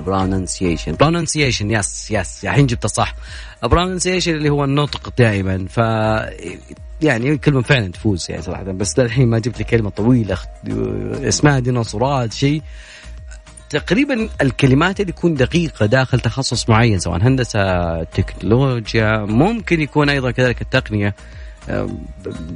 pronunciation 0.07 0.95
pronunciation 1.01 1.71
yes 1.71 2.11
yes 2.11 2.45
الحين 2.45 2.67
جبتها 2.67 2.89
صح. 2.89 3.15
pronunciation 3.63 4.35
اللي 4.35 4.51
هو 4.51 4.65
النطق 4.65 5.13
دائما. 5.19 5.67
ف 5.69 5.77
يعني 7.03 7.39
كلمة 7.39 7.63
فعلا 7.63 7.89
تفوز 7.89 8.27
يعني 8.31 8.43
صراحة. 8.43 8.63
بس 8.63 8.99
للحين 8.99 9.29
ما 9.29 9.39
جبت 9.39 9.59
لي 9.59 9.65
كلمة 9.65 9.91
طويلة. 9.91 10.39
اسمها 11.29 11.59
ديناصورات 11.59 12.33
شيء. 12.33 12.63
تقريبا 13.71 14.29
الكلمات 14.43 15.01
اللي 15.01 15.13
تكون 15.13 15.35
دقيقة 15.35 15.87
داخل 15.87 16.21
تخصص 16.21 16.69
معين 16.69 16.99
سواء 16.99 17.23
هندسة 17.23 18.03
تكنولوجيا 18.05 19.19
ممكن 19.19 19.81
يكون 19.81 20.09
أيضا 20.09 20.31
كذلك 20.31 20.63
التقنية. 20.63 21.15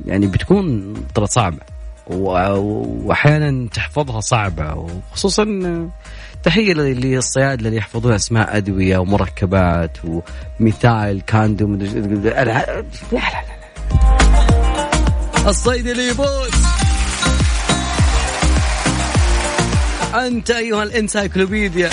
يعني 0.07 0.27
بتكون 0.27 0.95
ترى 1.15 1.27
صعبة. 1.27 1.74
وأحيانا 2.07 3.69
تحفظها 3.69 4.21
صعبة 4.21 4.75
وخصوصا 4.75 5.45
تحية 6.43 6.73
للصيادله 6.73 7.69
اللي 7.69 7.79
يحفظون 7.79 8.13
أسماء 8.13 8.57
أدوية 8.57 8.99
ومركبات 8.99 9.99
وميثايل 10.61 11.21
كاندوم. 11.21 11.77
لا 11.77 12.45
لا 12.45 12.85
لا 13.13 13.45
الصيدلي 15.49 16.09
يفوز 16.09 16.51
أنت 20.15 20.51
أيها 20.51 20.83
ال 20.83 20.90
encyclopedia. 20.90 21.91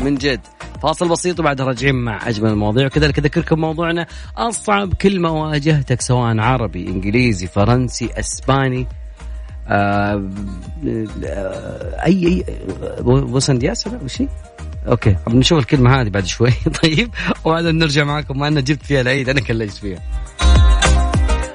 من 0.00 0.14
جد. 0.14 0.40
فاصل 0.82 1.08
بسيط 1.08 1.40
وبعدها 1.40 1.66
راجعين 1.66 1.94
مع 1.94 2.28
أجمل 2.28 2.50
المواضيع. 2.50 2.86
وكذلك 2.86 3.18
اذكركم 3.18 3.60
موضوعنا. 3.60 4.06
أصعب 4.36 4.94
كلمه 4.94 5.30
واجهتك 5.30 6.00
سواء 6.00 6.38
عربي 6.38 6.88
إنجليزي 6.88 7.46
فرنسي 7.46 8.10
إسباني 8.18 8.86
آه 9.68 10.30
اي 12.06 12.26
اي 12.26 12.44
buenos 13.02 13.52
días 13.52 13.86
ولا 13.86 14.08
شيء؟ 14.08 14.28
okay 14.88 15.16
بنشوف 15.26 15.58
الكلمة 15.58 16.00
هذه 16.00 16.08
بعد 16.08 16.26
شوي. 16.26 16.50
طيب 16.82 17.10
وبعدين 17.44 17.78
نرجع 17.78 18.04
معكم 18.04 18.38
ما 18.38 18.48
أنا 18.48 18.60
جبت 18.60 18.86
فيها 18.86 19.00
العيد 19.00 19.28
أنا 19.28 19.40
كليت 19.40 19.70
فيها. 19.70 20.00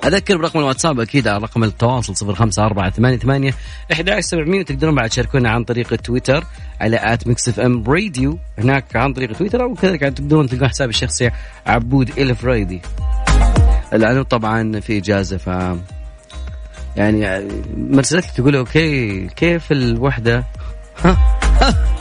أذكر 0.08 0.38
برقم 0.38 0.60
الواتساب 0.60 1.00
أكيد 1.00 1.28
على 1.28 1.44
رقم 1.44 1.64
التواصل 1.64 2.16
صفر 2.16 2.36
خمسة 2.36 2.66
أربعة 2.66 2.90
ثمانية 2.90 3.18
ثمانية 3.18 3.54
أحد 3.92 4.20
سبعمية 4.20 4.60
وتقدرون 4.60 4.96
بعد 4.96 5.10
تشاركونا 5.10 5.50
عن 5.50 5.64
طريق 5.64 5.96
تويتر 5.96 6.44
على 6.82 7.14
at 7.14 7.28
Mix 7.28 7.50
FM 7.50 7.84
Radio. 7.88 8.40
هناك 8.58 8.96
عن 8.96 9.14
طريق 9.14 9.38
تويتر 9.38 9.64
أو 9.64 9.74
كذلك 9.74 10.02
تقدرون 10.02 10.48
تلقون 10.48 10.70
حسابي 10.70 10.90
الشخصي 10.90 11.32
عبود 11.68 12.20
الفريدي 12.20 12.82
لأنه 13.92 14.24
طبعا 14.24 14.80
في 14.80 14.98
إجازة 14.98 15.38
ف 15.38 15.48
يعني 16.98 17.48
مرسلت 17.78 18.26
تقول 18.26 18.56
okay 18.56 19.28
كيف 19.28 19.72
الوحدة؟ 19.72 20.46
ها 21.04 21.12
ها 21.62 21.96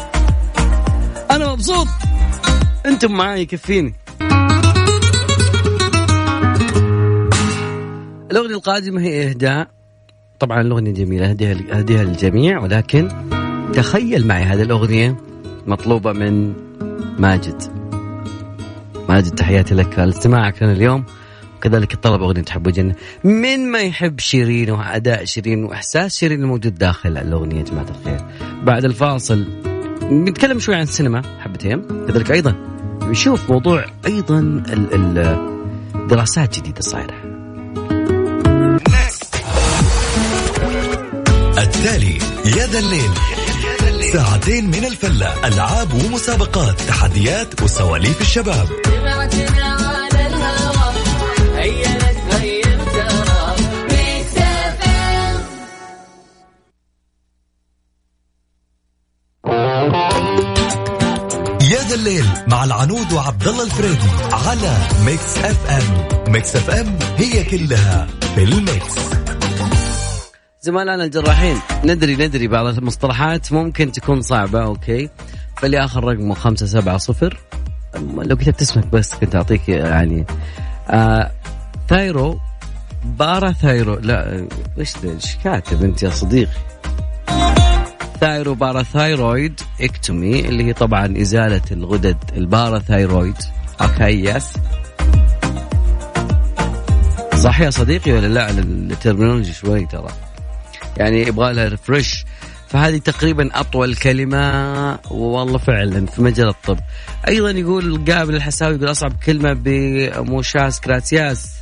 أنا 1.31 1.53
مبسوط. 1.53 1.87
أنتم 2.87 3.13
معي 3.13 3.41
يكفيني. 3.41 3.95
الأغنية 8.35 8.55
القادمة 8.55 9.01
هي 9.01 9.29
إهداء. 9.29 9.69
طبعا 10.41 10.61
الأغنية 10.61 10.93
جميلة 10.93 11.31
أهديها 11.31 11.79
أهديها 11.79 12.05
للجميع 12.05 12.59
ولكن 12.59 13.09
تخيل 13.75 14.27
معي 14.27 14.43
هذه 14.43 14.63
الأغنية 14.63 15.17
مطلوبة 15.67 16.13
من 16.13 16.53
ماجد. 17.19 17.63
ماجد 19.09 19.35
تحياتي 19.35 19.75
لك 19.75 19.99
على 19.99 20.09
استماعك 20.09 20.63
لنا 20.63 20.73
اليوم. 20.73 21.05
وكذلك 21.57 21.95
الطلب 21.95 22.23
أغنية 22.23 22.43
تحب 22.43 22.69
جنة 22.69 22.95
من 23.25 23.71
ما 23.71 23.79
يحب 23.79 24.21
شيرين 24.21 24.71
وأداء 24.71 25.25
شيرين 25.25 25.65
وإحساس 25.65 26.19
شيرين 26.19 26.43
الموجود 26.43 26.75
داخل 26.75 27.19
الأغنية 27.19 27.59
يا 27.59 27.63
جماعة 27.63 27.87
الخير. 27.91 28.21
بعد 28.63 28.85
الفاصل 28.85 29.47
نتكلم 30.03 30.59
شوي 30.59 30.75
عن 30.75 30.83
السينما 30.83 31.23
حبتين. 31.41 31.83
كذلك 32.09 32.31
أيضا 32.31 32.55
نشوف 33.03 33.51
موضوع 33.51 33.85
أيضا 34.07 34.63
الدراسات 35.95 36.59
جديدة 36.59 36.81
صايرة. 36.81 37.24
التالي 41.85 42.19
يا 42.45 42.67
ذا 42.67 42.79
الليل. 42.79 43.11
ساعتين 44.13 44.67
من 44.67 44.85
الفلة. 44.85 45.47
ألعاب 45.47 45.95
ومسابقات 45.95 46.81
تحديات 46.81 47.63
وسواليف 47.63 48.21
الشباب. 48.21 48.69
يا 61.61 61.83
ذا 61.89 61.95
الليل 61.95 62.25
مع 62.47 62.65
العنود 62.65 63.13
وعبد 63.13 63.49
الله 63.49 63.65
الفريدي 63.65 64.09
على 64.33 64.77
Mix 65.05 65.39
FM. 65.39 66.09
Mix 66.33 66.57
FM 66.57 66.99
هي 67.17 67.45
كلها 67.45 68.07
في 68.35 68.43
ال 68.43 68.59
mix. 68.59 69.24
زملائنا 70.65 71.05
الجراحين. 71.05 71.57
ندري 71.85 72.15
ندري 72.17 72.49
بعض 72.49 72.67
المصطلحات. 72.67 73.53
ممكن 73.53 73.93
تكون 73.93 74.23
صعبة 74.23 74.63
okay. 74.63 75.09
فاللي 75.57 75.85
آخر 75.85 76.05
رقمه 76.05 76.35
خمسة 76.35 76.67
سبعة 76.67 76.97
صفر. 76.97 77.41
لو 78.19 78.37
كتبت 78.37 78.63
اسمك 78.63 78.87
بس 78.87 79.15
كنت 79.15 79.37
أعطيك 79.37 79.69
يعني. 79.69 80.27
آه 80.91 81.31
thyro. 81.89 82.41
parathyro. 83.05 83.95
لا 83.95 84.47
إيش 84.79 84.93
إيش 85.05 85.37
كاتب 85.45 85.85
أنت 85.85 86.03
يا 86.03 86.11
صديقي؟ 86.11 86.53
thyroparathyroidectomy 88.21 90.41
اللي 90.41 90.65
هي 90.65 90.73
طبعا 90.73 91.15
إزالة 91.21 91.63
الغدد. 91.73 92.17
ال 92.37 92.45
parathyroid 92.45 93.37
okay 93.81 94.25
yes 94.25 94.53
صح 97.35 97.61
يا 97.61 97.71
صديقي 97.71 98.13
ولا 98.13 98.27
لا؟ 98.27 98.51
ال 98.51 98.59
terminology 98.59 99.53
شوي 99.53 99.87
ترى. 99.87 100.09
يعني 100.97 101.23
يبغى 101.23 101.53
لها 101.53 101.69
refresh 101.69 102.25
فهذه 102.69 102.99
تقريبا 102.99 103.51
أطول 103.61 103.95
كلمة 103.95 104.99
والله 105.11 105.59
فعلا 105.59 106.07
في 106.07 106.23
مجال 106.23 106.49
الطب. 106.49 106.79
أيضا 107.29 107.51
يقول 107.51 108.05
قابل 108.05 108.35
الحساوي 108.35 108.75
يقول 108.75 108.91
أصعب 108.91 109.13
كلمة 109.27 109.53
muchas 109.53 110.81
gracias. 110.81 111.53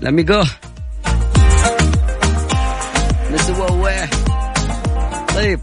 amigo 0.00 0.44
نسوه 3.32 4.08
طيب 5.34 5.60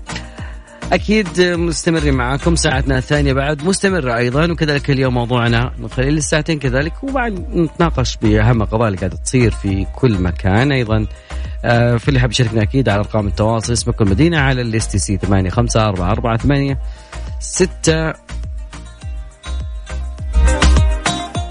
أكيد 0.94 1.42
مستمرين 1.42 2.14
معاكم 2.14 2.56
ساعتنا 2.56 2.98
الثانية 2.98 3.34
بعد. 3.34 3.64
مستمره 3.64 4.18
أيضا 4.18 4.52
وكذلك 4.52 4.90
اليوم 4.90 5.14
موضوعنا 5.14 5.74
من 5.78 5.90
خلال 5.90 6.18
الساعتين 6.18 6.60
كذلك 6.60 7.04
وبعد 7.04 7.34
نتناقش 7.56 8.18
بأهم 8.22 8.62
القضايا 8.62 8.88
اللي 8.88 9.00
قاعدة 9.00 9.18
تصير 9.18 9.52
في 9.52 9.86
كل 9.96 10.22
مكان 10.22 10.72
أيضا. 10.72 11.08
في 11.62 12.08
اللي 12.08 12.20
حاب 12.20 12.32
يشاركنا 12.32 12.62
أكيد 12.62 12.90
على 12.90 13.00
أرقام 13.00 13.28
التواصل 13.28 13.74
اسمك 13.74 14.02
المدينة 14.02 14.40
على 14.40 14.62
ال 14.62 14.88
STC 14.88 15.18
8 15.18 15.50
5 15.50 15.86
4 15.86 16.12
4 16.12 16.38
8 16.38 16.80
6 17.40 18.14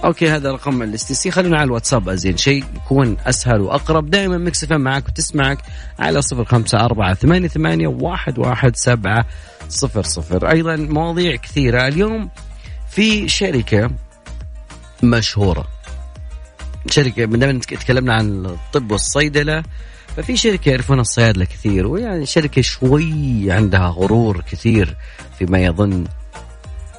okay 0.04 0.30
هذا 0.30 0.52
رقم 0.52 0.82
ال 0.82 1.08
STC 1.08 1.30
خلينا 1.30 1.56
على 1.56 1.64
الواتساب 1.64 2.08
أزين 2.08 2.36
شيء 2.36 2.64
يكون 2.76 3.16
أسهل 3.26 3.60
وأقرب. 3.60 4.10
دائما 4.10 4.38
Mix 4.38 4.64
FM 4.64 4.80
معك 4.80 5.08
وتسمعك 5.08 5.58
على 5.98 6.22
صفر 6.22 6.44
خمسة 6.44 6.80
أربعة 6.84 7.14
ثمانية 7.14 7.48
ثمانية 7.48 7.88
واحد 7.88 8.38
واحد 8.38 8.76
سبعة 8.76 9.26
صفر 9.68 10.02
صفر. 10.02 10.50
أيضا 10.50 10.76
مواضيع 10.76 11.36
كثيرة. 11.36 11.88
اليوم 11.88 12.30
في 12.90 13.28
شركة 13.28 13.90
مشهورة 15.02 15.68
شركة 16.86 17.26
من 17.26 17.60
تكلمنا 17.60 18.14
عن 18.14 18.46
الطب 18.46 18.90
والصيدلة. 18.90 19.62
ففي 20.16 20.36
شركة 20.36 20.70
يعرفون 20.70 21.00
الصيادلة 21.00 21.44
كثير 21.44 21.86
ويعني 21.86 22.26
شركة 22.26 22.62
شوي 22.62 23.52
عندها 23.52 23.88
غرور 23.88 24.40
كثير 24.50 24.96
فيما 25.38 25.58
يظن 25.58 26.04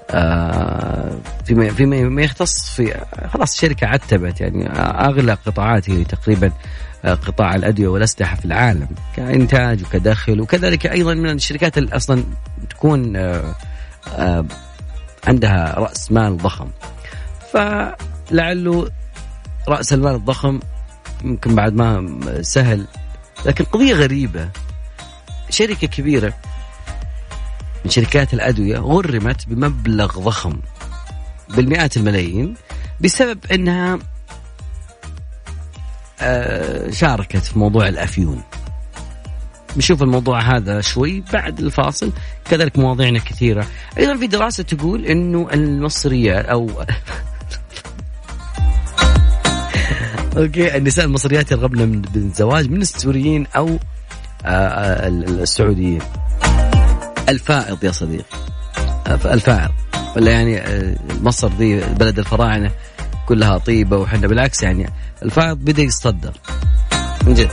آه 0.09 1.17
فيما 1.45 1.69
فيما 1.69 2.21
يختص 2.21 2.69
في 2.69 3.01
خلاص 3.33 3.53
الشركة 3.53 3.87
عتبت 3.87 4.41
يعني 4.41 4.69
أغلى 4.79 5.33
قطاعات 5.33 5.89
هي 5.89 6.03
تقريبا 6.03 6.51
آه، 7.05 7.13
قطاع 7.13 7.55
الأدوية 7.55 7.87
والأسلحة 7.87 8.35
في 8.35 8.45
العالم 8.45 8.87
كإنتاج 9.15 9.83
وكدخل 9.83 10.41
وكذلك 10.41 10.87
أيضا 10.87 11.13
من 11.13 11.29
الشركات 11.29 11.77
اللي 11.77 11.95
أصلا 11.95 12.23
تكون 12.69 13.15
آه، 13.15 13.55
آه، 14.15 14.45
عندها 15.27 15.75
رأس 15.79 16.11
مال 16.11 16.37
ضخم. 16.37 16.67
فلعله 17.53 18.91
رأس 19.67 19.93
المال 19.93 20.15
الضخم 20.15 20.59
يمكن 21.23 21.55
بعد 21.55 21.73
ما 21.73 22.17
سهل 22.41 22.85
لكن 23.45 23.63
قضية 23.63 23.93
غريبة. 23.93 24.49
شركة 25.49 25.87
كبيرة 25.87 26.33
من 27.85 27.91
شركات 27.91 28.33
الأدوية 28.33 28.77
غرمت 28.77 29.47
بمبلغ 29.47 30.19
ضخم 30.19 30.59
بالمئات 31.49 31.97
الملايين 31.97 32.55
بسبب 33.01 33.39
أنها 33.51 33.99
آه، 36.21 36.89
شاركت 36.91 37.37
في 37.43 37.59
موضوع 37.59 37.87
الأفيون. 37.87 38.41
بنشوف 39.75 40.03
الموضوع 40.03 40.41
هذا 40.41 40.81
شوي 40.81 41.23
بعد 41.33 41.59
الفاصل. 41.59 42.11
كذلك 42.49 42.79
مواضيعنا 42.79 43.19
كثيرة. 43.19 43.67
أيضا 43.97 44.17
في 44.17 44.27
دراسة 44.27 44.63
تقول 44.63 45.05
أنه 45.05 45.47
المصريات 45.53 46.45
أو 46.45 46.69
أوكي 50.37 50.77
النساء 50.77 51.05
المصريات 51.05 51.51
يرغبن 51.51 52.01
بالزواج 52.01 52.69
من 52.69 52.81
السوريين 52.81 53.47
أو 53.55 53.79
آه، 54.45 54.47
آه، 54.47 55.07
السعوديين. 55.07 56.01
الفائض 57.29 57.83
يا 57.83 57.91
صديقي. 57.91 58.23
الفائض. 59.07 59.71
ولا 60.15 60.31
يعني 60.31 60.59
آه، 60.59 60.95
مصر 61.21 61.51
ذي 61.57 61.81
بلد 61.99 62.19
الفراعنة 62.19 62.71
كلها 63.27 63.57
طيبة 63.57 63.97
وحنا 63.97 64.27
بالعكس 64.27 64.63
يعني 64.63 64.89
الفائض 65.23 65.57
بدأ 65.57 65.81
يتصدر. 65.81 66.33
من 67.27 67.33
جد. 67.33 67.49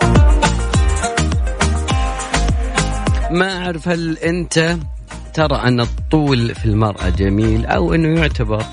ما 3.32 3.58
أعرف 3.58 3.88
هل 3.88 4.18
أنت 4.18 4.78
ترى 5.34 5.56
أن 5.56 5.80
الطول 5.80 6.56
في 6.56 6.66
المرأة 6.66 7.10
جميل 7.10 7.66
أو 7.66 7.94
أنه 7.94 8.20
يعتبر 8.20 8.64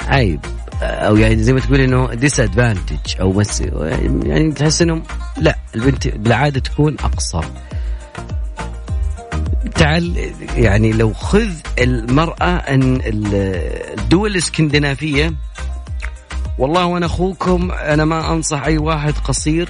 عيب 0.00 0.40
أو 0.82 1.16
يعني 1.16 1.42
زي 1.42 1.52
ما 1.52 1.60
تقول 1.60 1.80
أنه 1.80 2.14
ديس 2.14 2.40
ادفانتج 2.40 3.20
أو 3.20 3.32
بس 3.32 3.60
يعني 4.22 4.52
تحس 4.52 4.82
انه 4.82 5.02
لا 5.38 5.56
البنت 5.74 6.08
بالعادة 6.08 6.60
تكون 6.60 6.96
أقصر. 7.04 7.44
تعال 9.74 10.32
يعني 10.56 10.92
لو 10.92 11.12
خذ 11.12 11.50
المرأة 11.78 12.56
أن 12.56 13.00
الدول 13.04 14.30
الإسكندنافية 14.30 15.34
والله 16.58 16.84
وأنا 16.84 17.06
أخوكم 17.06 17.70
أنا 17.70 18.04
ما 18.04 18.32
أنصح 18.32 18.64
أي 18.64 18.78
واحد 18.78 19.12
قصير 19.12 19.68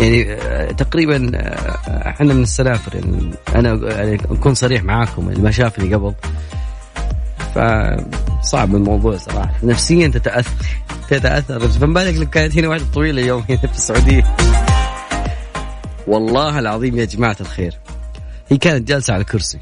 يعني 0.00 0.32
آه، 0.32 0.72
تقريبا 0.72 1.30
آه، 1.34 2.08
إحنا 2.08 2.34
من 2.34 2.42
السلافر 2.42 2.94
يعني 2.94 3.30
أنا 3.54 3.92
يعني 3.92 4.14
اكون 4.14 4.54
صريح 4.54 4.82
معاكم 4.82 5.28
اللي 5.28 5.42
ما 5.42 5.50
شافني 5.50 5.94
قبل. 5.94 6.14
فصعب 7.54 8.74
الموضوع 8.74 9.16
صراحة. 9.16 9.54
نفسيا 9.62 10.08
تتأثر 10.08 10.66
تتأثر. 11.08 11.68
فما 11.68 11.94
بالك 11.94 12.14
لو 12.20 12.30
كانت 12.30 12.58
هنا 12.58 12.68
واحدة 12.68 12.84
طويلة 12.94 13.22
يوم 13.22 13.44
هنا 13.48 13.58
في 13.58 13.74
السعودية. 13.74 14.36
والله 16.06 16.58
العظيم 16.58 16.98
يا 16.98 17.04
جماعة 17.04 17.36
الخير 17.40 17.74
هي 18.48 18.56
كانت 18.56 18.88
جالسة 18.88 19.14
على 19.14 19.24
كرسي. 19.24 19.58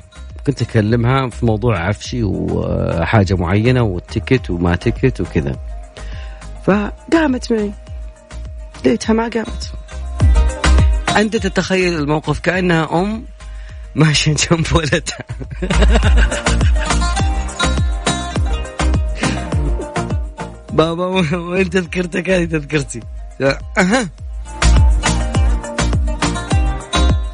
كنت 0.47 0.63
أكلمها 0.63 1.29
في 1.29 1.47
موضوع 1.47 1.79
عفشي 1.79 2.23
وحاجة 2.25 3.35
معينة 3.35 3.83
وال 3.83 4.00
ticket 4.00 4.51
وما 4.51 4.77
ticket 4.77 5.21
وكذا. 5.21 5.57
فقامت 6.65 7.53
معي. 7.53 7.73
لقيتها 8.85 9.13
ما 9.13 9.29
قامت. 9.29 9.73
أنت 11.17 11.37
تتخيل 11.37 11.99
الموقف 11.99 12.41
كأنها 12.41 13.01
أم 13.01 13.25
ماشية 13.95 14.35
جنب 14.35 14.67
ولدها. 14.73 15.19
بابا 20.73 21.05
وين 21.37 21.71
تذكرتك؟ 21.71 22.31
هذه 22.31 22.45
تذكرتي. 22.45 23.01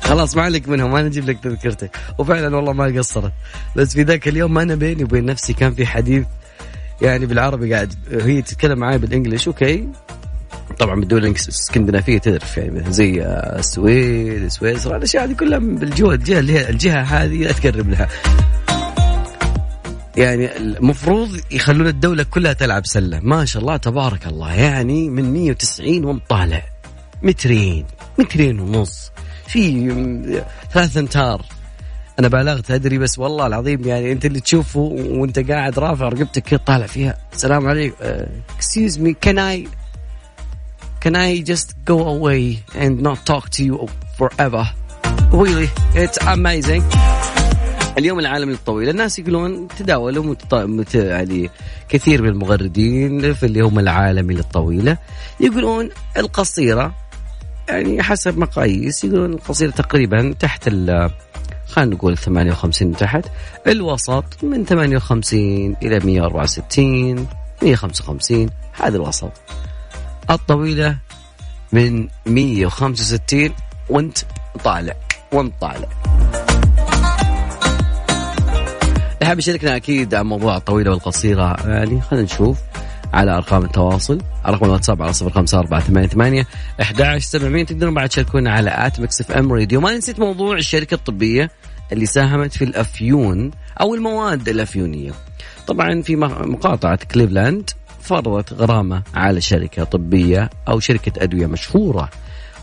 خلاص 0.02 0.36
ما 0.36 0.42
عليك 0.42 0.68
منهم 0.68 0.92
ما 0.92 1.02
نجيب 1.02 1.30
لك 1.30 1.38
تذكرتك 1.42 1.96
وفعلا 2.18 2.56
والله 2.56 2.72
ما 2.72 2.98
قصرت. 2.98 3.32
بس 3.76 3.92
في 3.92 4.02
ذاك 4.02 4.28
اليوم 4.28 4.54
ما 4.54 4.62
أنا 4.62 4.74
بيني 4.74 5.04
وبين 5.04 5.24
نفسي 5.24 5.52
كان 5.52 5.74
في 5.74 5.86
حديث 5.86 6.26
يعني 7.02 7.26
بالعربي 7.26 7.74
قاعد 7.74 7.94
هي 8.10 8.42
تتكلم 8.42 8.78
معي 8.78 8.98
بالانجلش 8.98 9.48
أوكي؟ 9.48 9.88
طبعا 10.80 11.00
بالدول 11.00 11.26
الاسكندنافيه 11.26 12.18
تعرف 12.18 12.56
يعني 12.56 12.92
زي 12.92 13.22
السويد 13.22 14.48
سويسرا 14.48 14.96
الأشياء 14.96 15.24
هذه 15.24 15.32
كلها 15.32 15.58
بالجهه 15.58 16.14
الجهة 16.14 16.38
اللي 16.38 16.52
هي 16.52 16.70
الجهة 16.70 17.00
هذه 17.00 17.42
لا 17.44 17.52
تقرب 17.52 17.90
لها. 17.90 18.08
يعني 20.16 20.56
المفروض 20.56 21.40
يخلون 21.50 21.86
الدولة 21.86 22.22
كلها 22.22 22.52
تلعب 22.52 22.86
سلة. 22.86 23.20
ما 23.22 23.44
شاء 23.44 23.62
الله 23.62 23.76
تبارك 23.76 24.26
الله. 24.26 24.54
يعني 24.54 25.10
من 25.10 25.32
190 25.32 26.04
ومطالع 26.04 26.62
مترين 27.22 27.84
مترين 28.18 28.60
ونص. 28.60 29.12
في 29.46 30.42
ثلاث 30.72 30.96
امتار 30.96 31.42
أنا 32.18 32.28
بالغت 32.28 32.70
أدري 32.70 32.98
بس 32.98 33.18
والله 33.18 33.46
العظيم 33.46 33.84
يعني 33.84 34.12
أنت 34.12 34.24
اللي 34.24 34.40
تشوفه 34.40 34.80
وأنت 34.80 35.50
قاعد 35.50 35.78
رافع 35.78 36.08
رقبتك 36.08 36.42
كذا 36.42 36.60
طالع 36.66 36.86
فيها. 36.86 37.16
السلام 37.32 37.66
عليكم. 37.66 37.96
Excuse 38.56 38.98
me 38.98 39.14
can 39.20 39.38
I 39.38 39.68
can 41.00 41.16
I 41.16 41.40
just 41.40 41.68
go 41.84 41.98
away 42.14 42.62
and 42.74 43.00
not 43.00 43.24
talk 43.24 43.50
to 43.56 43.64
you 43.64 43.88
forever? 44.18 44.64
Really 45.32 45.68
it's 45.94 46.18
amazing. 46.26 46.82
اليوم 47.98 48.18
العالمي 48.18 48.52
للطويل 48.52 48.88
الناس 48.88 49.18
يقولون 49.18 49.68
تداولوا 49.68 50.24
متط... 50.24 50.54
مت... 50.54 50.94
يعني 50.94 51.50
كثير 51.88 52.22
من 52.22 52.28
المغردين 52.28 53.34
في 53.34 53.46
اليوم 53.46 53.78
العالمي 53.78 54.34
للطويلة 54.34 54.98
يقولون 55.40 55.90
القصيرة 56.16 56.94
يعني 57.68 58.02
حسب 58.02 58.38
مقاييس 58.38 59.04
يقولون 59.04 59.32
القصيرة 59.32 59.70
تقريبا 59.70 60.34
تحت 60.40 60.68
ال 60.68 61.10
خلينا 61.66 61.94
نقول 61.94 62.16
58 62.18 62.96
تحت. 62.96 63.24
الوسط 63.66 64.24
من 64.42 64.64
58 64.64 65.76
إلى 65.82 66.00
164 66.04 67.26
155 67.62 68.50
هذا 68.72 68.96
الوسط. 68.96 69.32
الطويلة 70.34 70.96
من 71.72 72.08
165 72.26 73.50
وانت 73.88 74.18
طالع 74.64 74.94
وانت 75.32 75.52
طالع. 75.60 75.88
حاب 79.22 79.38
يشاركنا 79.38 79.76
أكيد 79.76 80.14
عن 80.14 80.26
موضوع 80.26 80.56
الطويلة 80.56 80.90
والقصيرة. 80.90 81.56
يعني 81.66 82.00
خلينا 82.00 82.24
نشوف 82.24 82.58
على 83.12 83.36
أرقام 83.36 83.64
التواصل. 83.64 84.20
رقم 84.46 84.66
الواتساب 84.66 85.02
على 85.02 85.12
صفر 85.12 85.30
خمسة 85.30 85.58
أربعة 85.58 85.80
ثمانية 85.80 86.08
ثمانية 86.08 86.46
أحد 86.80 87.18
سبعمية. 87.18 87.64
تقدرون 87.64 87.94
بعد 87.94 88.08
تشاركونا 88.08 88.52
على 88.52 88.70
at 88.86 89.00
Mix 89.00 89.20
FM 89.20 89.52
Radio. 89.52 89.80
ما 89.80 89.96
نسيت 89.96 90.20
موضوع 90.20 90.56
الشركة 90.56 90.94
الطبية 90.94 91.50
اللي 91.92 92.06
ساهمت 92.06 92.52
في 92.52 92.64
الأفيون 92.64 93.50
أو 93.80 93.94
المواد 93.94 94.48
الأفيونية. 94.48 95.12
طبعا 95.66 96.02
في 96.02 96.16
مقاطعة 96.16 96.98
كليفلاند 97.14 97.70
فرضت 98.00 98.52
غرامة 98.52 99.02
على 99.14 99.40
شركة 99.40 99.84
طبية 99.84 100.50
أو 100.68 100.80
شركة 100.80 101.22
أدوية 101.22 101.46
مشهورة. 101.46 102.10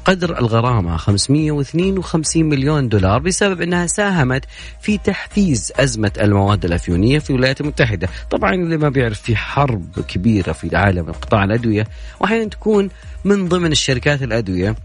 قدر 0.06 0.40
الغرامة 0.40 0.98
552 0.98 2.44
مليون 2.44 2.90
دولار 2.90 3.20
بسبب 3.20 3.62
أنها 3.62 3.88
ساهمت 3.88 4.46
في 4.82 4.98
تحفيز 4.98 5.72
أزمة 5.76 6.12
المواد 6.22 6.66
الأفيونية 6.66 7.20
في 7.20 7.30
الولايات 7.30 7.62
المتحدة. 7.62 8.10
طبعا 8.32 8.54
اللي 8.54 8.78
ما 8.78 8.90
بيعرف 8.90 9.22
في 9.22 9.36
حرب 9.36 10.00
كبيرة 10.08 10.52
في 10.52 10.76
عالم 10.76 11.12
قطاع 11.12 11.44
الأدوية 11.44 11.88
وأحيانا 12.20 12.50
تكون 12.50 12.90
من 13.26 13.48
ضمن 13.48 13.72
الشركات 13.72 14.24
الأدوية. 14.24 14.76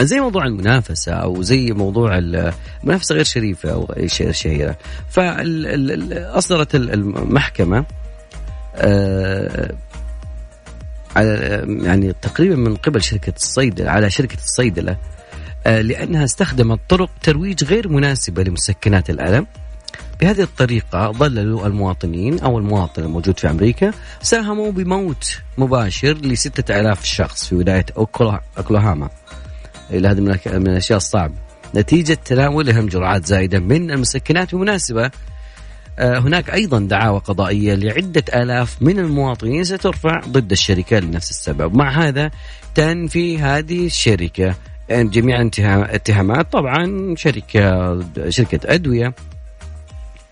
زي 0.00 0.20
موضوع 0.20 0.46
المنافسة 0.46 1.12
أو 1.12 1.42
زي 1.42 1.72
موضوع 1.72 2.18
المنافسة 2.18 3.14
غير 3.14 3.24
شريفة 3.24 3.70
أو 3.72 3.94
شهيرة 4.30 4.78
فأصدرت 5.10 6.74
المحكمة 6.74 7.84
على 11.16 11.64
يعني 11.82 12.14
تقريبا 12.22 12.56
من 12.56 12.76
قبل 12.76 13.02
شركة 13.02 13.32
الصيدلة 13.36 13.90
على 13.90 14.10
شركة 14.10 14.38
الصيدلة 14.44 14.96
آه، 15.66 15.80
لأنها 15.80 16.24
استخدمت 16.24 16.80
طرق 16.88 17.10
ترويج 17.22 17.64
غير 17.64 17.88
مناسبة 17.88 18.42
لمسكنات 18.42 19.10
الألم. 19.10 19.46
بهذه 20.20 20.42
الطريقة 20.42 21.12
ظللوا 21.12 21.66
المواطنين 21.66 22.40
أو 22.40 22.58
المواطن 22.58 23.02
الموجود 23.02 23.38
في 23.38 23.50
أمريكا 23.50 23.92
ساهموا 24.22 24.72
بموت 24.72 25.38
مباشر 25.58 26.12
لستة 26.12 26.80
آلاف 26.80 27.04
شخص 27.04 27.46
في 27.46 27.54
ولاية 27.54 27.86
أوكلاهاما. 27.96 29.08
إلى 29.90 30.08
هذه 30.08 30.20
من 30.46 30.68
الأشياء 30.68 30.96
الصعبة. 30.96 31.34
نتيجة 31.74 32.18
تناولهم 32.24 32.86
جرعات 32.86 33.26
زايدة 33.26 33.58
من 33.58 33.90
المسكنات 33.90 34.54
بمناسبة 34.54 35.04
آه، 35.04 35.10
هناك 35.98 36.50
أيضا 36.50 36.80
دعاوى 36.80 37.18
قضائية 37.18 37.74
لعدة 37.74 38.24
آلاف 38.34 38.82
من 38.82 38.98
المواطنين 38.98 39.64
سترفع 39.64 40.20
ضد 40.28 40.52
الشركة 40.52 40.98
لنفس 40.98 41.30
السبب، 41.30 41.74
مع 41.76 41.90
هذا 41.90 42.30
تنفي 42.74 43.38
هذه 43.38 43.86
الشركة 43.86 44.54
جميع 44.90 45.50
اتهامات. 45.64 46.52
طبعا 46.52 47.14
شركه 47.16 47.98
شركة 48.28 48.60
أدوية 48.64 49.14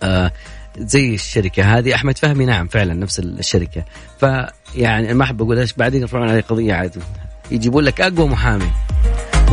آه، 0.02 0.32
زي 0.78 1.14
الشركة 1.14 1.78
هذه. 1.78 1.94
أحمد 1.94 2.18
فهمي 2.18 2.44
نعم 2.44 2.66
فعلا 2.66 2.94
نفس 2.94 3.18
الشركة. 3.18 3.84
فيعني 4.20 5.14
ما 5.14 5.24
أحب 5.24 5.42
أقول 5.42 5.58
إيش 5.58 5.72
بعدين 5.72 6.00
يرفعون 6.00 6.28
عليه 6.28 6.40
قضية 6.40 6.74
عاد. 6.74 7.02
يجيبون 7.50 7.84
لك 7.84 8.00
أقوى 8.00 8.28
محامي. 8.28 8.70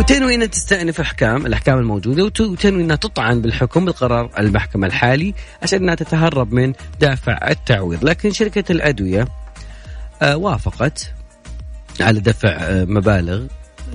وتنوي 0.02 0.36
انها 0.36 0.48
تستأنف 0.48 1.00
أحكام 1.00 1.46
الأحكام 1.46 1.78
الموجودة 1.78 2.24
وتنوي 2.24 2.82
إنها 2.84 2.96
تطعن 2.96 3.42
بالحكم 3.42 3.86
بالقرار 3.86 4.30
المحكمة 4.40 4.88
الحالي 4.88 5.34
عشان 5.64 5.82
إنها 5.82 5.96
تتهرب 5.96 6.54
من 6.54 6.74
دافع 7.00 7.50
التعويض، 7.50 8.06
لكن 8.06 8.32
شركة 8.32 8.72
الأدوية 8.72 9.28
آه 10.22 10.38
وافقت 10.38 11.14
على 12.00 12.20
دفع 12.20 12.50
آه 12.50 12.86
مبالغ. 12.86 13.46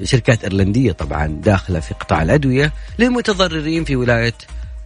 شركات 0.03 0.45
إيرلندية 0.45 0.93
طبعا 0.93 1.27
داخلة 1.27 1.81
في 1.81 1.95
قطاع 1.95 2.23
الأدوية 2.23 2.73
للمتضررين 2.99 3.85
في 3.85 3.97
ولاية 3.97 4.35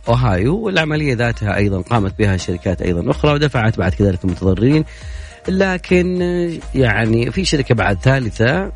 أوهايو 0.08 0.56
والعملية 0.56 1.14
ذاتها 1.14 1.56
أيضا 1.56 1.80
قامت 1.80 2.18
بها 2.18 2.36
شركات 2.36 2.82
أيضا 2.82 3.10
أخرى 3.10 3.32
ودفعت 3.32 3.78
بعد 3.78 3.94
كذلك 3.94 4.24
المتضررين. 4.24 4.84
لكن 5.48 6.22
آه، 6.22 6.78
يعني 6.78 7.30
في 7.30 7.44
شركة 7.44 7.74
بعد 7.74 7.98
ثالثة 8.02 8.72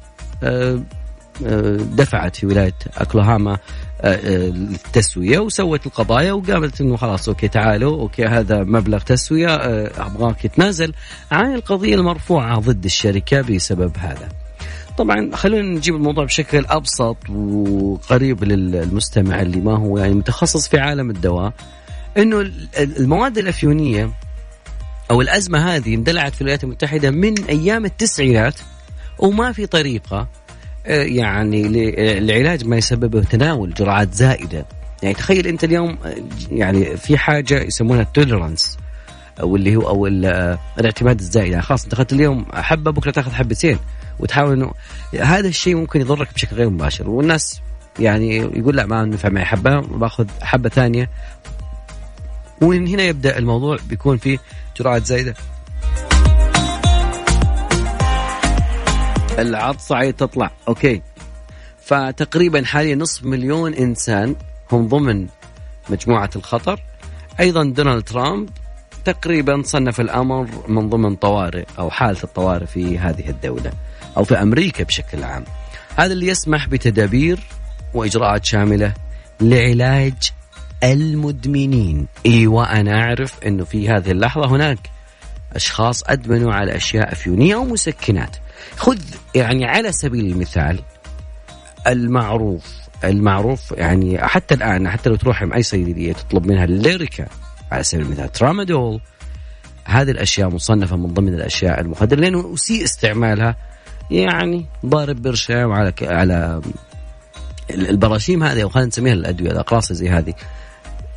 دفعت 1.97 2.37
في 2.37 2.47
ولاية 2.47 2.75
أوكلاهوما 2.97 3.59
التسوية 4.05 5.39
وسوت 5.39 5.87
القضايا 5.87 6.33
وقالت 6.33 6.81
إنه 6.81 6.97
خلاص 6.97 7.29
okay 7.29 7.49
تعالوا 7.49 8.01
okay 8.01 8.25
هذا 8.25 8.65
مبلغ 8.65 8.99
تسوية 8.99 9.55
أبغاك 9.87 10.47
تنازل 10.47 10.93
عن 11.33 11.55
القضية 11.55 11.95
المرفوعة 11.95 12.59
ضد 12.61 12.85
الشركة 12.85 13.41
بسبب 13.41 13.93
هذا. 13.99 14.29
طبعا 14.99 15.31
خلونا 15.35 15.63
نجيب 15.63 15.95
الموضوع 15.95 16.25
بشكل 16.25 16.67
أبسط 16.69 17.17
وقريب 17.31 18.45
للمستمع 18.45 19.41
اللي 19.43 19.61
ما 19.61 19.79
هو 19.79 19.99
يعني 19.99 20.15
متخصص 20.15 20.69
في 20.69 20.79
عالم 20.79 21.11
الدواء 21.11 21.53
إنه 22.17 22.51
المواد 22.79 23.39
الأفيونية 23.39 24.11
أو 25.11 25.21
الأزمة 25.21 25.59
هذه 25.59 25.95
اندلعت 25.95 26.35
في 26.35 26.41
الولايات 26.41 26.65
المتحدة 26.65 27.11
من 27.11 27.45
أيام 27.45 27.85
التسعينات 27.85 28.55
وما 29.19 29.53
في 29.53 29.67
طريقة 29.67 30.19
آه، 30.19 30.29
يعني 30.87 31.69
لعلاج 32.21 32.67
ما 32.67 32.77
يسببه 32.77 33.21
تناول 33.23 33.75
جرعات 33.75 34.15
زائدة. 34.15 34.67
يعني 35.03 35.15
تخيل 35.15 35.47
أنت 35.47 35.65
اليوم 35.65 35.99
آه، 36.05 36.15
يعني 36.51 36.97
في 36.97 37.19
حاجة 37.19 37.63
يسمونها 37.63 38.03
التوليرانس 38.03 38.79
أو 39.41 39.57
اللي 39.57 39.77
هو 39.77 39.89
أو 39.89 40.07
آه، 40.07 40.59
الاعتماد 40.79 41.19
الزائد. 41.19 41.51
يعني 41.51 41.63
خلاص 41.63 41.85
أنت 41.85 41.93
أخذت 41.93 42.13
اليوم 42.13 42.47
حبة 42.53 42.91
بكرة 42.91 43.11
تأخذ 43.11 43.33
حبتين. 43.33 43.79
وتحاول 44.19 44.53
انه 44.53 44.73
هذا 45.21 45.49
الشيء 45.49 45.77
ممكن 45.77 46.01
يضرك 46.01 46.35
بشكل 46.35 46.57
غير 46.57 46.71
مباشر. 46.71 47.11
والناس 47.11 47.61
يعني 47.99 48.37
يقول 48.37 48.77
لا 48.77 48.87
ما 48.87 49.05
نفع 49.05 49.29
معي 49.29 49.45
حبة 49.45 49.81
باخذ 49.81 50.27
حبة 50.43 50.69
ثانية. 50.69 51.11
ومن 52.63 52.89
هنا 52.89 53.03
يبدأ 53.03 53.39
الموضوع 53.39 53.77
بيكون 53.89 54.17
في 54.17 54.39
جرعات 54.79 55.07
زايده 55.07 55.35
العطسة 59.39 59.97
عايز 59.97 60.15
تطلع 60.15 60.51
أوكي 60.69 61.03
فتقريبا 61.83 62.65
حاليا 62.65 62.95
نصف 62.95 63.25
مليون 63.25 63.75
إنسان 63.75 64.37
هم 64.73 64.89
ضمن 64.89 65.27
مجموعة 65.91 66.31
الخطر 66.37 66.81
أيضا 67.41 67.65
دونالد 67.65 68.03
ترامب 68.03 68.49
تقريبا 69.05 69.63
صنف 69.65 70.01
الأمر 70.01 70.49
من 70.69 70.89
ضمن 70.89 71.17
طوارئ 71.17 71.65
أو 71.79 71.91
حالة 71.91 72.19
الطوارئ 72.25 72.67
في 72.67 72.99
هذه 72.99 73.31
الدولة 73.31 73.73
أو 74.17 74.25
في 74.25 74.43
أمريكا 74.43 74.85
بشكل 74.85 75.25
عام. 75.25 75.45
هذا 75.97 76.13
اللي 76.13 76.27
يسمح 76.27 76.69
بتدابير 76.69 77.41
وإجراءات 77.95 78.45
شاملة 78.45 78.95
لعلاج 79.41 80.33
المدمنين. 80.85 82.07
أيوه 82.27 82.81
أنا 82.81 83.03
أعرف 83.03 83.35
إنه 83.47 83.65
في 83.65 83.89
هذه 83.89 84.11
اللحظة 84.11 84.47
هناك 84.47 84.79
أشخاص 85.53 86.03
أدمنوا 86.07 86.53
على 86.53 86.77
أشياء 86.77 87.13
أفيونية 87.13 87.55
أو 87.55 87.65
مسكنات. 87.65 88.37
خذ 88.77 88.99
يعني 89.35 89.65
على 89.65 89.93
سبيل 89.93 90.27
المثال 90.27 90.81
المعروف 91.87 92.65
المعروف 93.05 93.73
يعني 93.77 94.19
حتى 94.19 94.55
الآن 94.55 94.91
حتى 94.91 95.11
لو 95.11 95.17
تروح 95.17 95.43
مع 95.43 95.57
أي 95.57 95.63
صيدلية 95.63 96.13
تطلب 96.13 96.47
منها 96.47 96.65
الليريكا 96.65 97.27
على 97.73 97.83
سبيل 97.83 98.07
المثال 98.07 98.33
ترامادول 98.33 99.01
هذه 99.85 100.11
الأشياء 100.11 100.49
مصنفة 100.49 100.97
من 100.97 101.07
ضمن 101.07 101.35
الأشياء 101.35 101.81
المخدره 101.81 102.21
لأنه 102.21 102.55
أسيء 102.55 102.85
استعمالها 102.85 103.57
يعني 104.11 104.67
ضارب 104.87 105.23
برشام 105.23 105.73
على 105.73 105.93
ك... 105.93 106.03
على 106.03 106.61
البراشيم 107.71 108.43
هذه 108.43 108.63
أو 108.63 108.69
خلينا 108.69 108.89
نسميها 108.89 109.13
الأدوية 109.13 109.51
الأقراص 109.51 109.93
زي 109.93 110.09
هذه. 110.09 110.35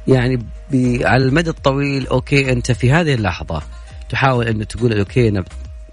يعني 0.08 0.38
ب... 0.72 1.02
على 1.04 1.24
المدى 1.26 1.50
الطويل 1.50 2.08
okay 2.08 2.52
أنت 2.52 2.72
في 2.72 2.92
هذه 2.92 3.14
اللحظة 3.14 3.62
تحاول 4.10 4.48
إنه 4.48 4.64
تقول 4.64 5.00
okay 5.00 5.30
أنا 5.30 5.44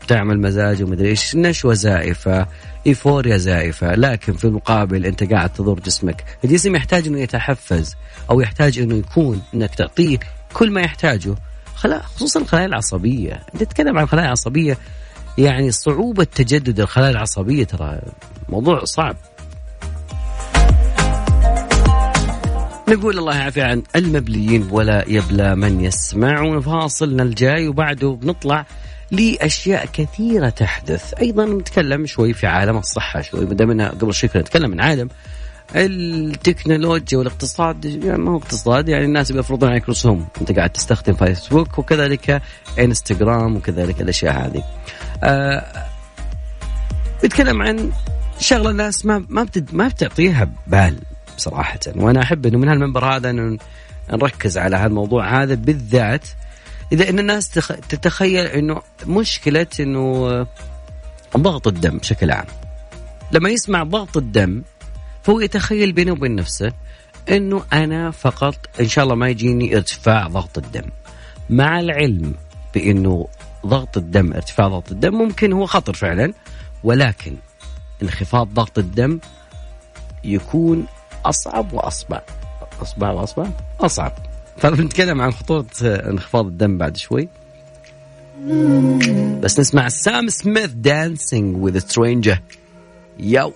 بتعمل 0.05 0.41
مزاج 0.41 0.83
ومدري 0.83 1.09
إيش. 1.09 1.37
نشوة 1.37 1.75
زائفة 1.75 2.47
euphoria 2.87 3.37
زائفة. 3.37 3.95
لكن 3.95 4.33
في 4.33 4.45
المقابل 4.45 5.07
أنت 5.07 5.33
قاعد 5.33 5.53
تضر 5.53 5.81
جسمك. 5.81 6.25
الجسم 6.45 6.77
يحتاج 6.77 7.07
إنه 7.07 7.21
يتحفز 7.21 7.97
أو 8.31 8.41
يحتاج 8.41 8.79
إنه 8.79 8.95
يكون 8.95 9.43
إنك 9.55 9.75
تعطيه 9.75 10.19
كل 10.53 10.71
ما 10.71 10.81
يحتاجه. 10.81 11.35
خلا 11.75 12.03
خصوصا 12.03 12.41
الخلايا 12.41 12.67
العصبية. 12.67 13.43
أنت 13.55 13.63
تتكلم 13.63 13.99
عن 13.99 14.05
الخلايا 14.05 14.27
العصبيه 14.27 14.79
يعني 15.39 15.71
صعوبة 15.71 16.25
تجدد 16.25 16.81
الخلايا 16.81 17.11
العصبية 17.11 17.65
ترى. 17.65 18.01
موضوع 18.49 18.85
صعب. 18.85 19.17
نقول 22.89 23.19
الله 23.19 23.37
يعافي 23.37 23.63
عن 23.63 23.83
المبليين 23.97 24.69
ولا 24.71 25.05
يبلى 25.09 25.55
من 25.55 25.81
يسمع. 25.81 26.41
ونفاصلنا 26.41 27.23
الجاي 27.23 27.69
وبعده 27.69 28.19
بنطلع 28.23 28.67
لأشياء 29.11 29.87
كثيرة 29.93 30.49
تحدث. 30.49 31.15
أيضا 31.15 31.45
نتكلم 31.45 32.07
شوي 32.07 32.33
في 32.33 32.47
عالم 32.47 32.77
الصحة 32.77 33.21
شوي 33.21 33.47
ما 33.47 33.55
دام 33.55 33.81
قبل 33.81 34.15
شوي 34.15 34.29
كنا 34.29 34.43
نتكلم 34.43 34.73
عن 34.73 34.81
عالم 34.81 35.09
التكنولوجيا 35.77 37.19
والاقتصاد. 37.19 37.85
يعني 37.85 38.19
ما 38.19 38.31
هو 38.31 38.37
اقتصاد 38.37 38.89
يعني 38.89 39.05
الناس 39.05 39.33
بيفرضون 39.33 39.69
عليك 39.69 39.89
رسوم 39.89 40.27
أنت 40.41 40.53
قاعد 40.53 40.71
تستخدم 40.71 41.15
فيسبوك 41.15 41.79
وكذلك 41.79 42.43
إنستغرام 42.79 43.57
وكذلك 43.57 44.01
الأشياء 44.01 44.47
هذه. 44.47 44.65
آه 45.25 45.85
بيتكلم 47.23 47.63
عن 47.63 47.91
شغلة 48.39 48.71
الناس 48.71 49.07
ما 49.07 49.25
ما 49.29 49.43
بتد 49.43 49.75
ما 49.75 49.89
بتعطيها 49.89 50.51
بال 50.67 50.99
بصراحه 51.37 51.79
وأنا 51.97 52.23
أحب 52.23 52.47
إنه 52.47 52.59
من 52.59 52.69
هالمنبر 52.69 53.05
هذا 53.05 53.31
إنه 53.31 53.59
نركز 54.13 54.59
على 54.59 54.77
هذا 54.77 54.87
الموضوع 54.87 55.43
هذا 55.43 55.55
بالذات 55.55 56.27
إذا 56.95 57.09
إن 57.09 57.19
الناس 57.19 57.51
تتخيل 57.89 58.47
إنه 58.47 58.83
مشكلة 59.07 59.67
إنه 59.81 60.47
ضغط 61.37 61.69
الدم 61.69 61.99
بشكل 61.99 62.31
عام. 62.31 62.47
لما 63.33 63.49
يسمع 63.49 63.83
ضغط 63.83 64.17
الدم 64.17 64.63
فهو 65.23 65.41
يتخيل 65.41 65.93
بينه 65.93 66.13
وبين 66.13 66.35
نفسه 66.35 66.73
إنه 67.31 67.65
أنا 67.73 68.11
فقط 68.11 68.57
إن 68.81 68.89
شاء 68.89 69.05
الله 69.05 69.15
ما 69.15 69.29
يجيني 69.29 69.77
ارتفاع 69.77 70.27
ضغط 70.27 70.59
الدم. 70.59 70.91
مع 71.51 71.81
العلم 71.81 72.35
بإنه 72.75 73.29
ضغط 73.67 73.97
الدم 73.97 74.33
ارتفاع 74.33 74.69
ضغط 74.69 74.93
الدم 74.93 75.15
ممكن 75.15 75.53
هو 75.53 75.67
خطر 75.67 75.95
فعلا 75.95 76.33
ولكن 76.85 77.37
انخفاض 78.03 78.49
ضغط 78.55 78.79
الدم 78.79 79.19
يكون 80.25 80.87
أصعب 81.25 81.73
واصعب 81.73 82.23
اصعب 82.83 83.15
واصعب 83.15 83.51
أصعب. 83.81 84.34
فبنتكلم 84.57 85.21
عن 85.21 85.33
خطوره 85.33 85.67
انخفاض 85.85 86.47
الدم 86.47 86.79
بعد 86.79 86.97
شوي. 86.97 87.29
بس 89.41 89.61
نسمع 89.61 89.89
سام 89.89 90.29
سميث 90.29 90.71
Dancing 90.71 91.57
with 91.57 91.79
a 91.79 92.39
Stranger 93.19 93.53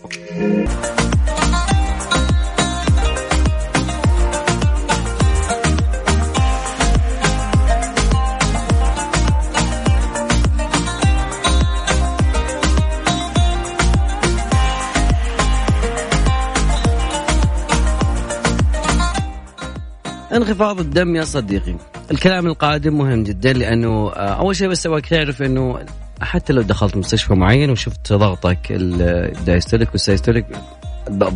انخفاض 20.39 20.81
الدم 20.81 21.17
يا 21.17 21.25
صديقي. 21.25 21.75
الكلام 22.11 22.47
القادم 22.47 22.99
مهم 22.99 23.23
جدا 23.25 23.53
لأنه 23.53 23.89
آه، 23.89 24.41
أول 24.41 24.57
شيء 24.57 24.69
بس 24.69 24.87
أبغاك 24.87 25.07
تعرف 25.07 25.43
إنه 25.43 25.79
حتى 26.21 26.53
لو 26.53 26.63
دخلت 26.63 26.97
مستشفى 26.97 27.35
معين 27.35 27.71
وشفت 27.71 28.13
ضغطك 28.13 28.59
ال 28.71 28.83
diastolic 28.83 29.93
وال 29.93 30.03
systolic 30.03 30.47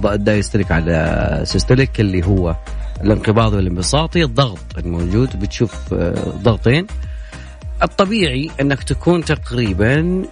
ال 0.04 0.11
diastolic 0.11 0.72
على 0.72 1.40
systolic 1.44 2.00
اللي 2.00 2.26
هو 2.26 2.56
الانقباض 3.00 3.52
والانبساطي 3.52 4.24
الضغط 4.24 4.78
الموجود 4.78 5.40
بتشوف 5.40 5.94
آه، 5.94 6.14
ضغطين. 6.42 6.86
الطبيعي 7.82 8.50
أنك 8.60 8.82
تكون 8.82 9.24
تقريبا 9.24 10.22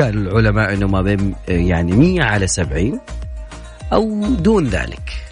قالوا 0.00 0.40
العلماء 0.40 0.72
إنه 0.72 0.86
ما 0.86 1.02
بين 1.02 1.34
آه، 1.48 1.52
يعني 1.52 1.92
100 1.92 2.22
على 2.22 2.46
70 2.46 3.00
أو 3.92 4.26
دون 4.26 4.66
ذلك. 4.66 5.31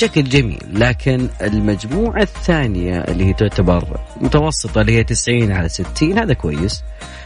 بشكل 0.00 0.24
جميل 0.24 0.62
لكن 0.72 1.28
المجموعة 1.42 2.22
الثانية 2.22 2.98
اللي 2.98 3.24
هي 3.24 3.32
تعتبر 3.32 4.00
متوسطة 4.20 4.80
اللي 4.80 4.92
هي 4.92 5.04
90 5.04 5.52
على 5.52 5.68
60 5.68 6.18
هذا 6.18 6.32
كويس. 6.32 6.82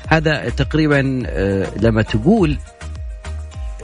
هذا 0.08 0.48
تقريبا 0.48 1.22
آه، 1.26 1.66
لما 1.76 2.02
تقول 2.02 2.58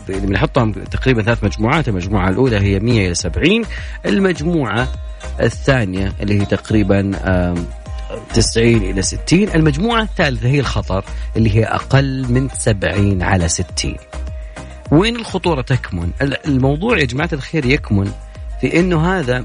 بنحطهم 0.09 0.73
تقريبا 0.73 1.23
ثلاث 1.23 1.45
مجموعات 1.45 1.89
المجموعة 1.89 2.29
الأولى 2.29 2.61
هي 2.61 2.79
100 2.79 3.07
إلى 3.07 3.15
70 3.15 3.65
المجموعة 4.07 4.89
الثانية 5.41 6.13
اللي 6.21 6.41
هي 6.41 6.45
تقريبا 6.45 7.11
90 8.35 8.77
إلى 8.77 9.03
60 9.03 9.43
المجموعة 9.55 10.03
الثالثة 10.03 10.49
هي 10.49 10.61
الخطر 10.61 11.05
اللي 11.37 11.57
هي 11.57 11.65
أقل 11.65 12.33
من 12.33 12.49
70 12.49 13.23
على 13.23 13.49
60 13.49 13.97
وين 14.93 15.17
الخطورة 15.17 15.63
تكمن؟ 15.63 16.11
الموضوع 16.47 16.99
يا 16.99 17.05
جماعة 17.05 17.31
الخير 17.33 17.67
يكمن 17.67 18.13
في 18.61 18.81
إنه 18.81 19.19
هذا 19.19 19.45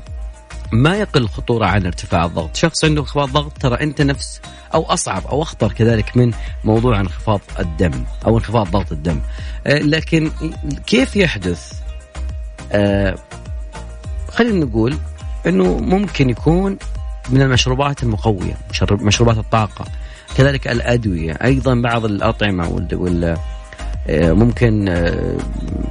ما 0.72 0.95
يقل 0.95 1.28
خطورة 1.28 1.66
عن 1.66 1.86
ارتفاع 1.86 2.26
الضغط. 2.26 2.55
شخص 2.55 2.86
عنده 2.86 3.01
انخفاض 3.01 3.30
ضغط 3.30 3.57
ترى 3.57 3.76
أنت 3.84 4.01
نفس 4.01 4.41
أو 4.74 4.84
أصعب 4.84 5.28
أو 5.28 5.41
أخطر 5.41 5.72
كذلك 5.72 6.18
من 6.18 6.32
موضوع 6.63 6.99
انخفاض 6.99 7.41
الدم 7.59 8.03
أو 8.26 8.38
انخفاض 8.38 8.72
ضغط 8.72 8.91
الدم. 8.91 9.20
آه، 9.68 9.80
لكن 9.80 10.32
كيف 10.88 11.16
يحدث؟ 11.16 11.74
آه، 12.72 13.16
خلينا 14.32 14.66
نقول 14.66 14.97
أنه 15.47 15.78
ممكن 15.78 16.30
يكون 16.30 16.78
من 17.30 17.41
المشروبات 17.41 18.03
المقوية 18.03 18.57
مشروبات 18.91 19.38
الطاقة 19.38 19.86
كذلك 20.38 20.68
الأدوية 20.68 21.32
أيضا 21.43 21.76
بعض 21.76 22.05
الأطعمة 22.05 22.70
وال 22.70 23.38
ممكن 24.10 24.89
آه، 24.89 25.38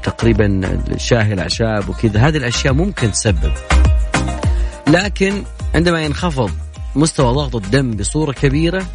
تقريبا 0.03 0.79
شاهي 0.97 1.33
الأعشاب 1.33 1.89
وكذا. 1.89 2.29
هذه 2.29 2.37
الأشياء 2.37 2.75
ممكن 2.75 3.13
تسبب. 3.13 3.53
لكن 4.87 5.43
عندما 5.75 6.03
ينخفض 6.03 6.51
مستوى 6.97 7.35
ضغط 7.35 7.57
الدم 7.57 7.91
بصورة 7.91 8.33
كبيرة 8.33 8.87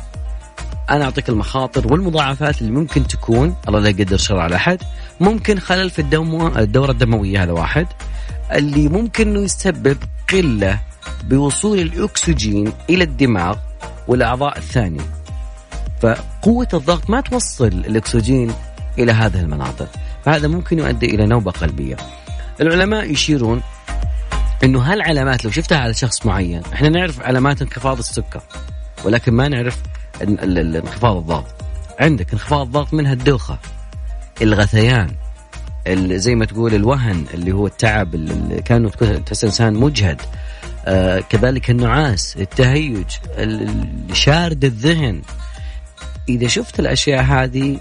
أنا 0.89 1.05
أعطيك 1.05 1.29
المخاطر 1.29 1.93
والمضاعفات 1.93 2.61
اللي 2.61 2.71
ممكن 2.71 3.07
تكون 3.07 3.55
الله 3.67 3.79
لا 3.79 3.89
يقدر 3.89 4.17
شر 4.17 4.39
على 4.39 4.55
أحد 4.55 4.81
ممكن 5.19 5.59
خلل 5.59 5.89
في 5.89 5.99
الدم 5.99 6.57
الدورة 6.57 6.91
الدموية 6.91 7.43
هذا 7.43 7.51
واحد 7.51 7.87
اللي 8.51 8.87
ممكن 8.87 9.27
إنه 9.27 9.39
يسبب 9.39 9.97
قلة 10.33 10.79
بوصول 11.23 11.79
الأكسجين 11.79 12.73
إلى 12.89 13.03
الدماغ 13.03 13.57
والأعضاء 14.07 14.57
الثانية. 14.57 15.01
فقوة 16.01 16.67
الضغط 16.73 17.09
ما 17.09 17.21
توصل 17.21 17.67
الأكسجين 17.67 18.51
إلى 18.97 19.11
هذه 19.11 19.39
المناطق. 19.39 19.89
فهذا 20.25 20.47
ممكن 20.47 20.79
يؤدي 20.79 21.05
إلى 21.05 21.25
نوبة 21.25 21.51
قلبية. 21.51 21.97
العلماء 22.61 23.11
يشيرون 23.11 23.61
إنه 24.63 24.79
هالعلامات 24.79 25.45
لو 25.45 25.51
شفتها 25.51 25.77
على 25.77 25.93
شخص 25.93 26.25
معين 26.25 26.61
إحنا 26.73 26.89
نعرف 26.89 27.21
علامات 27.21 27.61
انخفاض 27.61 27.97
السكر 27.97 28.41
ولكن 29.05 29.33
ما 29.33 29.47
نعرف 29.47 29.77
انخفاض 30.21 31.17
الضغط. 31.17 31.45
عندك 31.99 32.33
انخفاض 32.33 32.61
الضغط 32.61 32.93
منها 32.93 33.13
الدوخه 33.13 33.59
الغثيان 34.41 35.11
زي 35.97 36.35
ما 36.35 36.45
تقول 36.45 36.75
الوهن 36.75 37.25
اللي 37.33 37.51
هو 37.51 37.67
التعب 37.67 38.15
اللي 38.15 38.61
كأنه 38.61 38.89
تحس 39.25 39.43
إنسان 39.43 39.73
مجهد. 39.73 40.21
آه 40.85 41.19
كذلك 41.19 41.69
النعاس 41.69 42.37
التهيج 42.37 43.05
شارد 44.13 44.65
الذهن. 44.65 45.21
إذا 46.29 46.47
شفت 46.47 46.79
الأشياء 46.79 47.23
هذه 47.23 47.79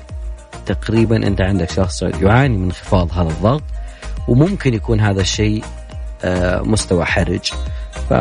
تقريبا 0.69 1.16
أنت 1.16 1.41
عندك 1.41 1.71
شخص 1.71 2.03
يعاني 2.03 2.57
من 2.57 2.64
انخفاض 2.64 3.12
هذا 3.12 3.29
الضغط 3.31 3.62
وممكن 4.29 4.75
يكون 4.75 5.01
هذا 5.01 5.21
الشيء 5.21 5.64
آه 6.25 6.62
مستوى 6.62 7.05
حرج. 7.05 7.53
ف 8.09 8.14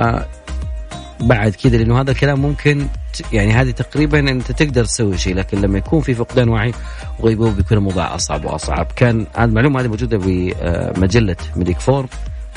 بعد 1.19 1.55
كذا 1.55 1.77
لأنه 1.77 2.01
هذا 2.01 2.11
الكلام 2.11 2.41
ممكن 2.41 2.87
يعني 3.33 3.51
هذه 3.51 3.71
تقريبا 3.71 4.19
أنت 4.19 4.51
تقدر 4.51 4.85
تسوي 4.85 5.17
شيء 5.17 5.35
لكن 5.35 5.61
لما 5.61 5.77
يكون 5.77 6.01
في 6.01 6.13
فقدان 6.13 6.49
وعي 6.49 6.73
وغيبوبه 7.19 7.51
بيكون 7.51 7.77
الموضوع 7.77 8.15
أصعب 8.15 8.45
وأصعب. 8.45 8.87
كان 8.95 9.25
المعلومة 9.39 9.81
هذه 9.81 9.87
موجودة 9.87 10.17
بمجله 10.17 11.35
ميديك 11.55 11.79
فور 11.79 12.03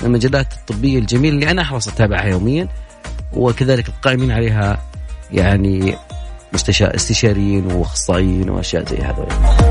من 0.01 0.07
المجلات 0.07 0.53
الطبية 0.53 0.99
الجميلة 0.99 1.34
اللي 1.34 1.51
أنا 1.51 1.62
أحرص 1.62 1.88
أتابعها 1.88 2.24
يوميا 2.24 2.68
وكذلك 3.32 3.88
القائمين 3.88 4.30
عليها 4.30 4.78
يعني 5.32 5.97
استشاريين 6.55 7.72
وأخصائيين 7.72 8.51
وأشياء 8.51 8.84
زي 8.88 8.97
هذول. 8.97 9.69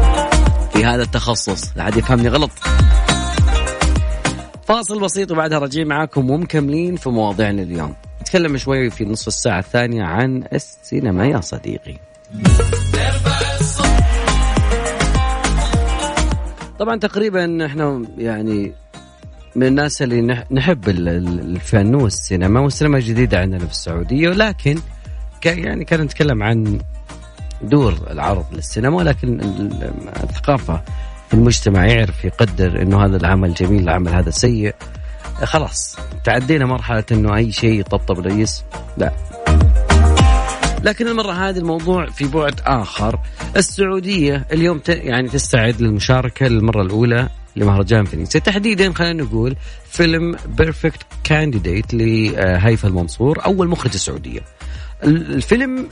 في 0.73 0.85
هذا 0.85 1.03
التخصص. 1.03 1.77
لا 1.77 1.83
حد 1.83 1.97
يفهمني 1.97 2.29
غلط. 2.29 2.51
فاصل 4.67 4.99
بسيط 4.99 5.31
وبعدها 5.31 5.59
راجعين 5.59 5.87
معاكم 5.87 6.29
ومكملين 6.29 6.95
في 6.95 7.09
مواضيعنا 7.09 7.61
اليوم. 7.61 7.95
نتكلم 8.21 8.57
شوي 8.57 8.89
في 8.89 9.05
نصف 9.05 9.27
الساعة 9.27 9.59
الثانية 9.59 10.03
عن 10.03 10.43
السينما 10.53 11.25
يا 11.27 11.41
صديقي. 11.41 11.95
طبعا 16.79 16.95
تقريبا 16.95 17.65
إحنا 17.65 18.05
يعني 18.17 18.73
من 19.55 19.67
الناس 19.67 20.01
اللي 20.01 20.45
نحب 20.51 20.89
الفن 20.89 21.95
والسينما 21.95 22.59
والسينما 22.59 22.97
الجديدة 22.97 23.39
عندنا 23.39 23.65
في 23.65 23.71
السعودية 23.71 24.29
ولكن 24.29 24.79
يعني 25.45 25.85
كان 25.85 26.01
نتكلم 26.01 26.43
عن 26.43 26.79
دور 27.61 27.93
العرض 28.11 28.45
للسينما 28.53 28.97
ولكن 28.97 29.39
الثقافة 30.23 30.81
في 31.27 31.33
المجتمع 31.33 31.85
يعرف 31.85 32.25
يقدر 32.25 32.81
إنه 32.81 33.05
هذا 33.05 33.17
العمل 33.17 33.53
جميل 33.53 33.83
العمل 33.83 34.13
هذا 34.13 34.29
سيء. 34.29 34.75
خلاص 35.43 35.97
تعدينا 36.23 36.65
مرحلة 36.65 37.03
إنه 37.11 37.35
أي 37.35 37.51
شيء 37.51 37.79
يطبطب 37.79 38.19
رئيس 38.19 38.63
لا. 38.97 39.11
لكن 40.83 41.07
المرة 41.07 41.31
هذه 41.31 41.57
الموضوع 41.57 42.05
في 42.05 42.27
بعد 42.27 42.61
آخر. 42.65 43.19
السعودية 43.57 44.45
اليوم 44.51 44.81
يعني 44.87 45.29
تستعد 45.29 45.81
للمشاركة 45.81 46.47
للمرة 46.47 46.81
الأولى 46.81 47.29
لمهرجان 47.55 48.05
فينيسيا. 48.05 48.39
تحديدا 48.39 48.93
خلينا 48.93 49.23
نقول 49.23 49.55
فيلم 49.89 50.35
Perfect 50.45 50.99
Candidate 51.23 51.93
لهيفا 51.93 52.87
المنصور 52.87 53.45
أول 53.45 53.67
مخرج 53.67 53.93
السعودية. 53.93 54.41
الفيلم 55.03 55.87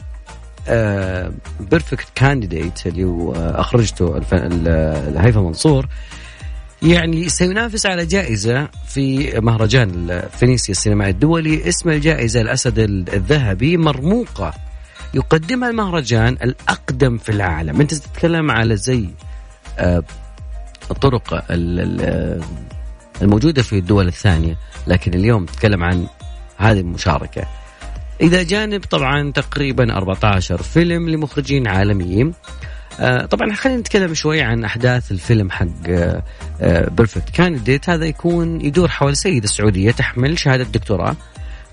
Perfect 1.59 2.07
Candidate 2.15 2.87
اللي 2.87 3.33
أخرجته 3.35 4.21
هيفا 5.17 5.39
منصور. 5.39 5.87
يعني 6.81 7.29
سينافس 7.29 7.85
على 7.85 8.05
جائزة 8.05 8.67
في 8.87 9.39
مهرجان 9.39 10.21
فينيسيا 10.39 10.71
السينمائي 10.71 11.11
الدولي. 11.11 11.69
اسم 11.69 11.89
الجائزة 11.89 12.41
الأسد 12.41 12.79
الذهبي 13.13 13.77
مرموقة. 13.77 14.53
يقدمها 15.13 15.69
المهرجان 15.69 16.37
الأقدم 16.43 17.17
في 17.17 17.29
العالم. 17.29 17.81
أنت 17.81 17.93
تتكلم 17.93 18.51
على 18.51 18.77
زي 18.77 19.09
آه، 19.79 20.03
الطرق 20.91 21.45
الموجودة 23.21 23.61
في 23.61 23.79
الدول 23.79 24.07
الثانية. 24.07 24.57
لكن 24.87 25.13
اليوم 25.13 25.45
تتكلم 25.45 25.83
عن 25.83 26.07
هذه 26.57 26.79
المشاركة. 26.79 27.47
إذا 28.21 28.43
جانب 28.43 28.83
طبعا 28.83 29.31
تقريبا 29.31 29.97
14 29.97 30.61
فيلم 30.63 31.09
لمخرجين 31.09 31.67
عالميين. 31.67 32.33
آه، 32.99 33.25
طبعا 33.25 33.53
خلينا 33.53 33.79
نتكلم 33.79 34.13
شوي 34.13 34.41
عن 34.41 34.63
أحداث 34.63 35.11
الفيلم 35.11 35.51
حق 35.51 35.65
بيرفكت 36.89 37.27
آه، 37.27 37.31
كانديديت 37.33 37.89
هذا 37.89 38.05
يكون 38.05 38.61
يدور 38.61 38.87
حول 38.87 39.17
سيدة 39.17 39.47
سعودية 39.47 39.91
تحمل 39.91 40.39
شهادة 40.39 40.63
دكتوراه 40.63 41.15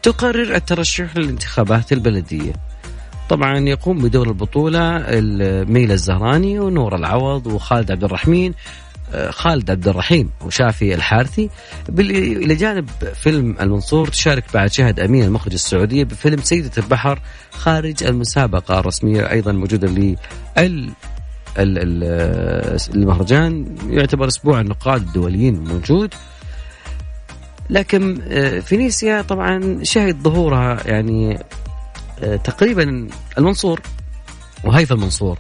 تقرر 0.02 0.54
الترشح 0.54 1.16
للانتخابات 1.16 1.92
البلدية. 1.92 2.52
طبعا 3.28 3.58
يقوم 3.58 3.98
بدور 3.98 4.28
البطولة 4.28 4.98
ميلا 5.68 5.94
الزهراني 5.94 6.58
ونور 6.58 6.96
العوض 6.96 7.46
وخالد 7.46 7.90
عبد 7.90 8.04
الرحمن. 8.04 8.48
آه، 8.48 8.83
خالد 9.30 9.70
عبد 9.70 9.88
الرحيم 9.88 10.30
وشافي 10.44 10.94
الحارثي. 10.94 11.50
إلى 11.98 12.54
جانب 12.54 12.88
فيلم 13.14 13.56
المنصور 13.60 14.08
تشارك 14.08 14.44
بعد 14.54 14.72
شهد 14.72 15.00
أمين 15.00 15.24
المخرج 15.24 15.52
السعودية 15.52 16.04
بفيلم 16.04 16.42
سيدة 16.42 16.70
البحر 16.78 17.20
خارج 17.50 18.04
المسابقة 18.04 18.78
الرسمية 18.78 19.30
أيضا 19.30 19.52
موجودة 19.52 19.88
لل 19.88 20.92
المهرجان. 22.94 23.76
يعتبر 23.90 24.28
أسبوع 24.28 24.60
النقاد 24.60 25.02
الدوليين 25.02 25.64
موجود. 25.64 26.14
لكن 27.70 28.22
آه، 28.28 28.60
فينيسيا 28.60 29.22
طبعا 29.22 29.78
شهد 29.82 30.22
ظهورها 30.22 30.78
يعني 30.86 31.38
آه، 32.22 32.36
تقريبا 32.36 33.08
المنصور 33.38 33.80
وهيفا 34.64 34.94
المنصور. 34.94 35.38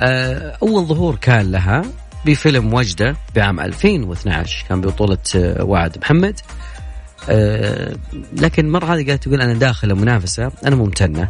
آه، 0.00 0.56
أول 0.62 0.84
ظهور 0.84 1.16
كان 1.16 1.52
لها. 1.52 1.82
بفيلم 2.26 2.74
وجدة 2.74 3.16
بعام 3.34 3.60
2012 3.60 4.66
كان 4.68 4.80
ببطوله 4.80 5.18
وعد 5.60 5.98
محمد. 5.98 6.40
لكن 8.32 8.70
مرة 8.70 8.94
هذه 8.94 9.06
قالت 9.06 9.22
تقول 9.22 9.42
أنا 9.42 9.54
داخل 9.54 9.90
المنافسة 9.90 10.52
أنا 10.66 10.76
ممتنة 10.76 11.28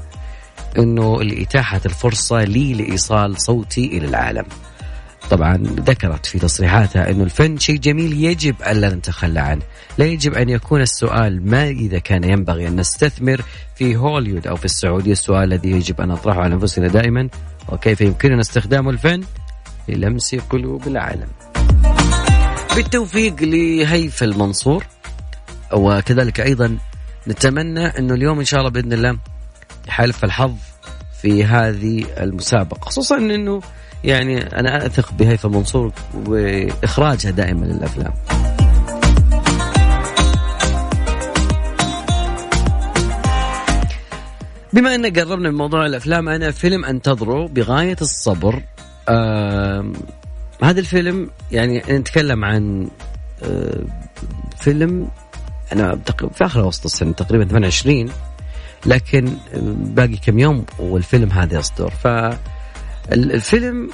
إنه 0.79 1.23
لاتاحه 1.23 1.81
الفرصة 1.87 2.45
لي 2.45 2.75
لإيصال 2.75 3.41
صوتي 3.41 3.87
إلى 3.87 4.07
العالم. 4.07 4.45
طبعا 5.31 5.57
ذكرت 5.63 6.27
في 6.27 6.39
تصريحاتها 6.39 7.11
إنه 7.11 7.25
الفن 7.25 7.59
شيء 7.59 7.79
جميل 7.79 8.25
يجب 8.25 8.55
ألا 8.67 8.95
نتخلى 8.95 9.41
عنه، 9.41 9.63
لا 9.99 10.05
يجب 10.05 10.35
أن 10.35 10.49
يكون 10.49 10.81
السؤال 10.81 11.51
ما 11.51 11.69
إذا 11.69 11.99
كان 11.99 12.25
ينبغي 12.25 12.69
أن 12.69 12.77
نستثمر 12.77 13.43
في 13.77 13.97
هوليوود 13.97 14.47
أو 14.47 14.57
في 14.57 14.65
السعودية، 14.65 15.13
السؤال 15.13 15.53
الذي 15.53 15.71
يجب 15.71 16.01
أن 16.01 16.09
نطرحه 16.09 16.41
على 16.41 16.55
أنفسنا 16.55 16.89
دائما. 16.89 17.29
وكيف 17.69 18.01
يمكننا 18.01 18.41
استخدام 18.41 18.89
الفن؟ 18.89 19.23
للمس 19.89 20.35
قلوب 20.35 20.87
العالم. 20.87 21.29
بالتوفيق 22.77 23.35
لهيفا 23.43 24.27
المنصور. 24.27 24.87
وكذلك 25.73 26.41
أيضا 26.41 26.79
نتمنى 27.29 27.87
إنه 27.87 28.15
اليوم 28.15 28.39
إن 28.39 28.45
شاء 28.45 28.61
الله 28.61 28.71
بإذن 28.71 28.93
الله 28.93 29.19
حلف 29.89 30.25
الحظ 30.25 30.55
في 31.23 31.45
هذه 31.45 32.05
المسابقة. 32.21 32.81
خصوصا 32.81 33.17
أنه 33.17 33.61
يعني 34.05 34.39
أنا 34.39 34.87
أثق 34.87 35.13
بهيفا 35.13 35.49
منصور 35.49 35.93
وإخراجها 36.27 37.31
دائما 37.31 37.65
للأفلام. 37.67 38.13
بما 44.73 44.95
أن 44.95 45.07
قربنا 45.07 45.51
من 45.51 45.57
موضوع 45.57 45.87
الأفلام 45.87 46.29
أنا 46.29 46.51
فيلم 46.51 46.85
أنتظره 46.85 47.49
بغاية 47.49 47.97
الصبر. 48.01 48.63
آه 49.11 49.93
هذا 50.63 50.81
الفيلم 50.81 51.31
يعني 51.53 51.83
نتكلم 51.91 52.45
عن 52.45 52.89
آه 53.43 53.85
فيلم 54.57 55.09
أنا 55.73 56.01
في 56.35 56.45
آخر 56.45 56.67
وسط 56.67 56.85
السنة 56.85 57.13
تقريبا 57.13 57.45
28 57.45 58.09
لكن 58.87 59.33
باقي 59.95 60.17
كم 60.17 60.39
يوم 60.39 60.65
والفيلم 60.79 61.33
هذا 61.33 61.59
يصدر. 61.59 61.93
فالفيلم 63.11 63.91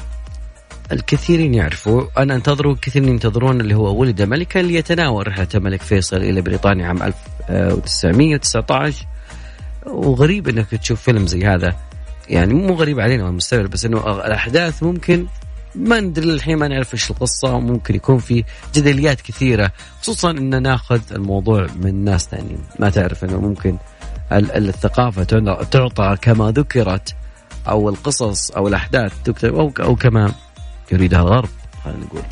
الكثيرين 0.92 1.54
يعرفوا 1.54 2.02
أنا 2.18 2.34
انتظروا 2.34 2.72
الكثيرين 2.72 3.08
ينتظرون 3.08 3.60
اللي 3.60 3.74
هو 3.74 4.00
ولد 4.00 4.22
ملكا 4.22 4.58
ليتناول 4.58 5.28
رحلة 5.28 5.48
الملك 5.54 5.82
فيصل 5.82 6.16
إلى 6.16 6.40
بريطانيا 6.40 6.86
عام 6.86 7.02
1919 7.02 9.06
وغريب 9.86 10.48
إنك 10.48 10.70
تشوف 10.70 11.02
فيلم 11.02 11.26
زي 11.26 11.46
هذا. 11.46 11.76
يعني 12.28 12.54
مو 12.54 12.74
غريب 12.74 13.00
علينا 13.00 13.28
المستوى 13.28 13.62
بس 13.62 13.84
إنه 13.84 14.26
الأحداث 14.26 14.82
ممكن 14.82 15.26
ما 15.74 16.00
ندري 16.00 16.26
للحين 16.26 16.56
ما 16.56 16.68
نعرف 16.68 16.94
إيش 16.94 17.10
القصة 17.10 17.60
ممكن 17.60 17.94
يكون 17.94 18.18
في 18.18 18.44
جدليات 18.74 19.20
كثيرة 19.20 19.72
خصوصا 20.02 20.30
ان 20.30 20.62
ناخذ 20.62 21.00
الموضوع 21.12 21.66
من 21.76 22.04
ناس 22.04 22.26
ثانيين 22.26 22.58
ما 22.78 22.90
تعرف 22.90 23.24
إنه 23.24 23.40
ممكن 23.40 23.76
الثقافة 24.32 25.24
تعطى 25.70 26.16
كما 26.22 26.50
ذكرت 26.50 27.14
أو 27.68 27.88
القصص 27.88 28.50
أو 28.50 28.68
الأحداث 28.68 29.12
تكتب 29.24 29.54
أو 29.54 29.72
أو 29.80 29.96
كما 29.96 30.32
يريدها 30.92 31.20
الغرب 31.20 31.48
خلينا 31.84 32.04
نقول. 32.04 32.22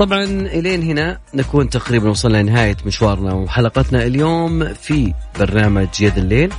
طبعا 0.00 0.24
إلين 0.24 0.82
هنا 0.82 1.18
نكون 1.34 1.70
تقريبا 1.70 2.10
وصلنا 2.10 2.42
لنهاية 2.42 2.76
مشوارنا 2.86 3.34
وحلقتنا 3.34 4.02
اليوم 4.02 4.74
في 4.74 5.14
برنامج 5.38 5.88
يد 6.00 6.18
الليل. 6.18 6.52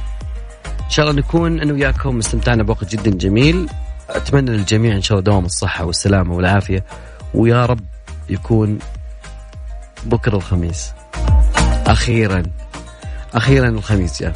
إن 0.66 0.90
شاء 0.90 1.10
الله 1.10 1.22
نكون 1.22 1.60
أنا 1.60 1.74
وياكم 1.74 2.18
استمتعنا 2.18 2.64
بوقت 2.64 2.96
جدا 2.96 3.12
جميل. 3.12 3.70
أتمنى 4.10 4.52
للجميع 4.52 4.96
إن 4.96 5.02
شاء 5.02 5.20
الله 5.20 5.32
دوام 5.32 5.46
الصحة 5.46 5.86
والسلامة 5.86 6.36
والعافية. 6.36 6.86
ويا 7.34 7.66
رب 7.66 7.80
يكون 8.30 8.80
بكرة 10.04 10.36
الخميس. 10.36 10.94
أخيرا. 11.88 12.44
أخيرا 13.34 13.70
الخميس 13.70 14.22
جاء 14.24 14.36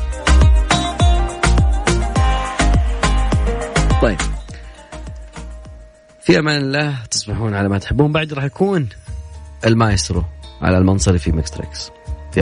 طيب. 4.01 4.17
في 6.25 6.39
أمان 6.39 6.61
الله 6.61 7.03
تصبحون 7.11 7.53
على 7.53 7.69
ما 7.69 7.77
تحبون. 7.77 8.11
بعد 8.11 8.33
راح 8.33 8.43
يكون 8.43 8.89
المايسترو 9.65 10.23
على 10.61 10.77
المنصري 10.77 11.17
في 11.19 11.31
Mix 11.31 11.51
Tricks 11.51 11.91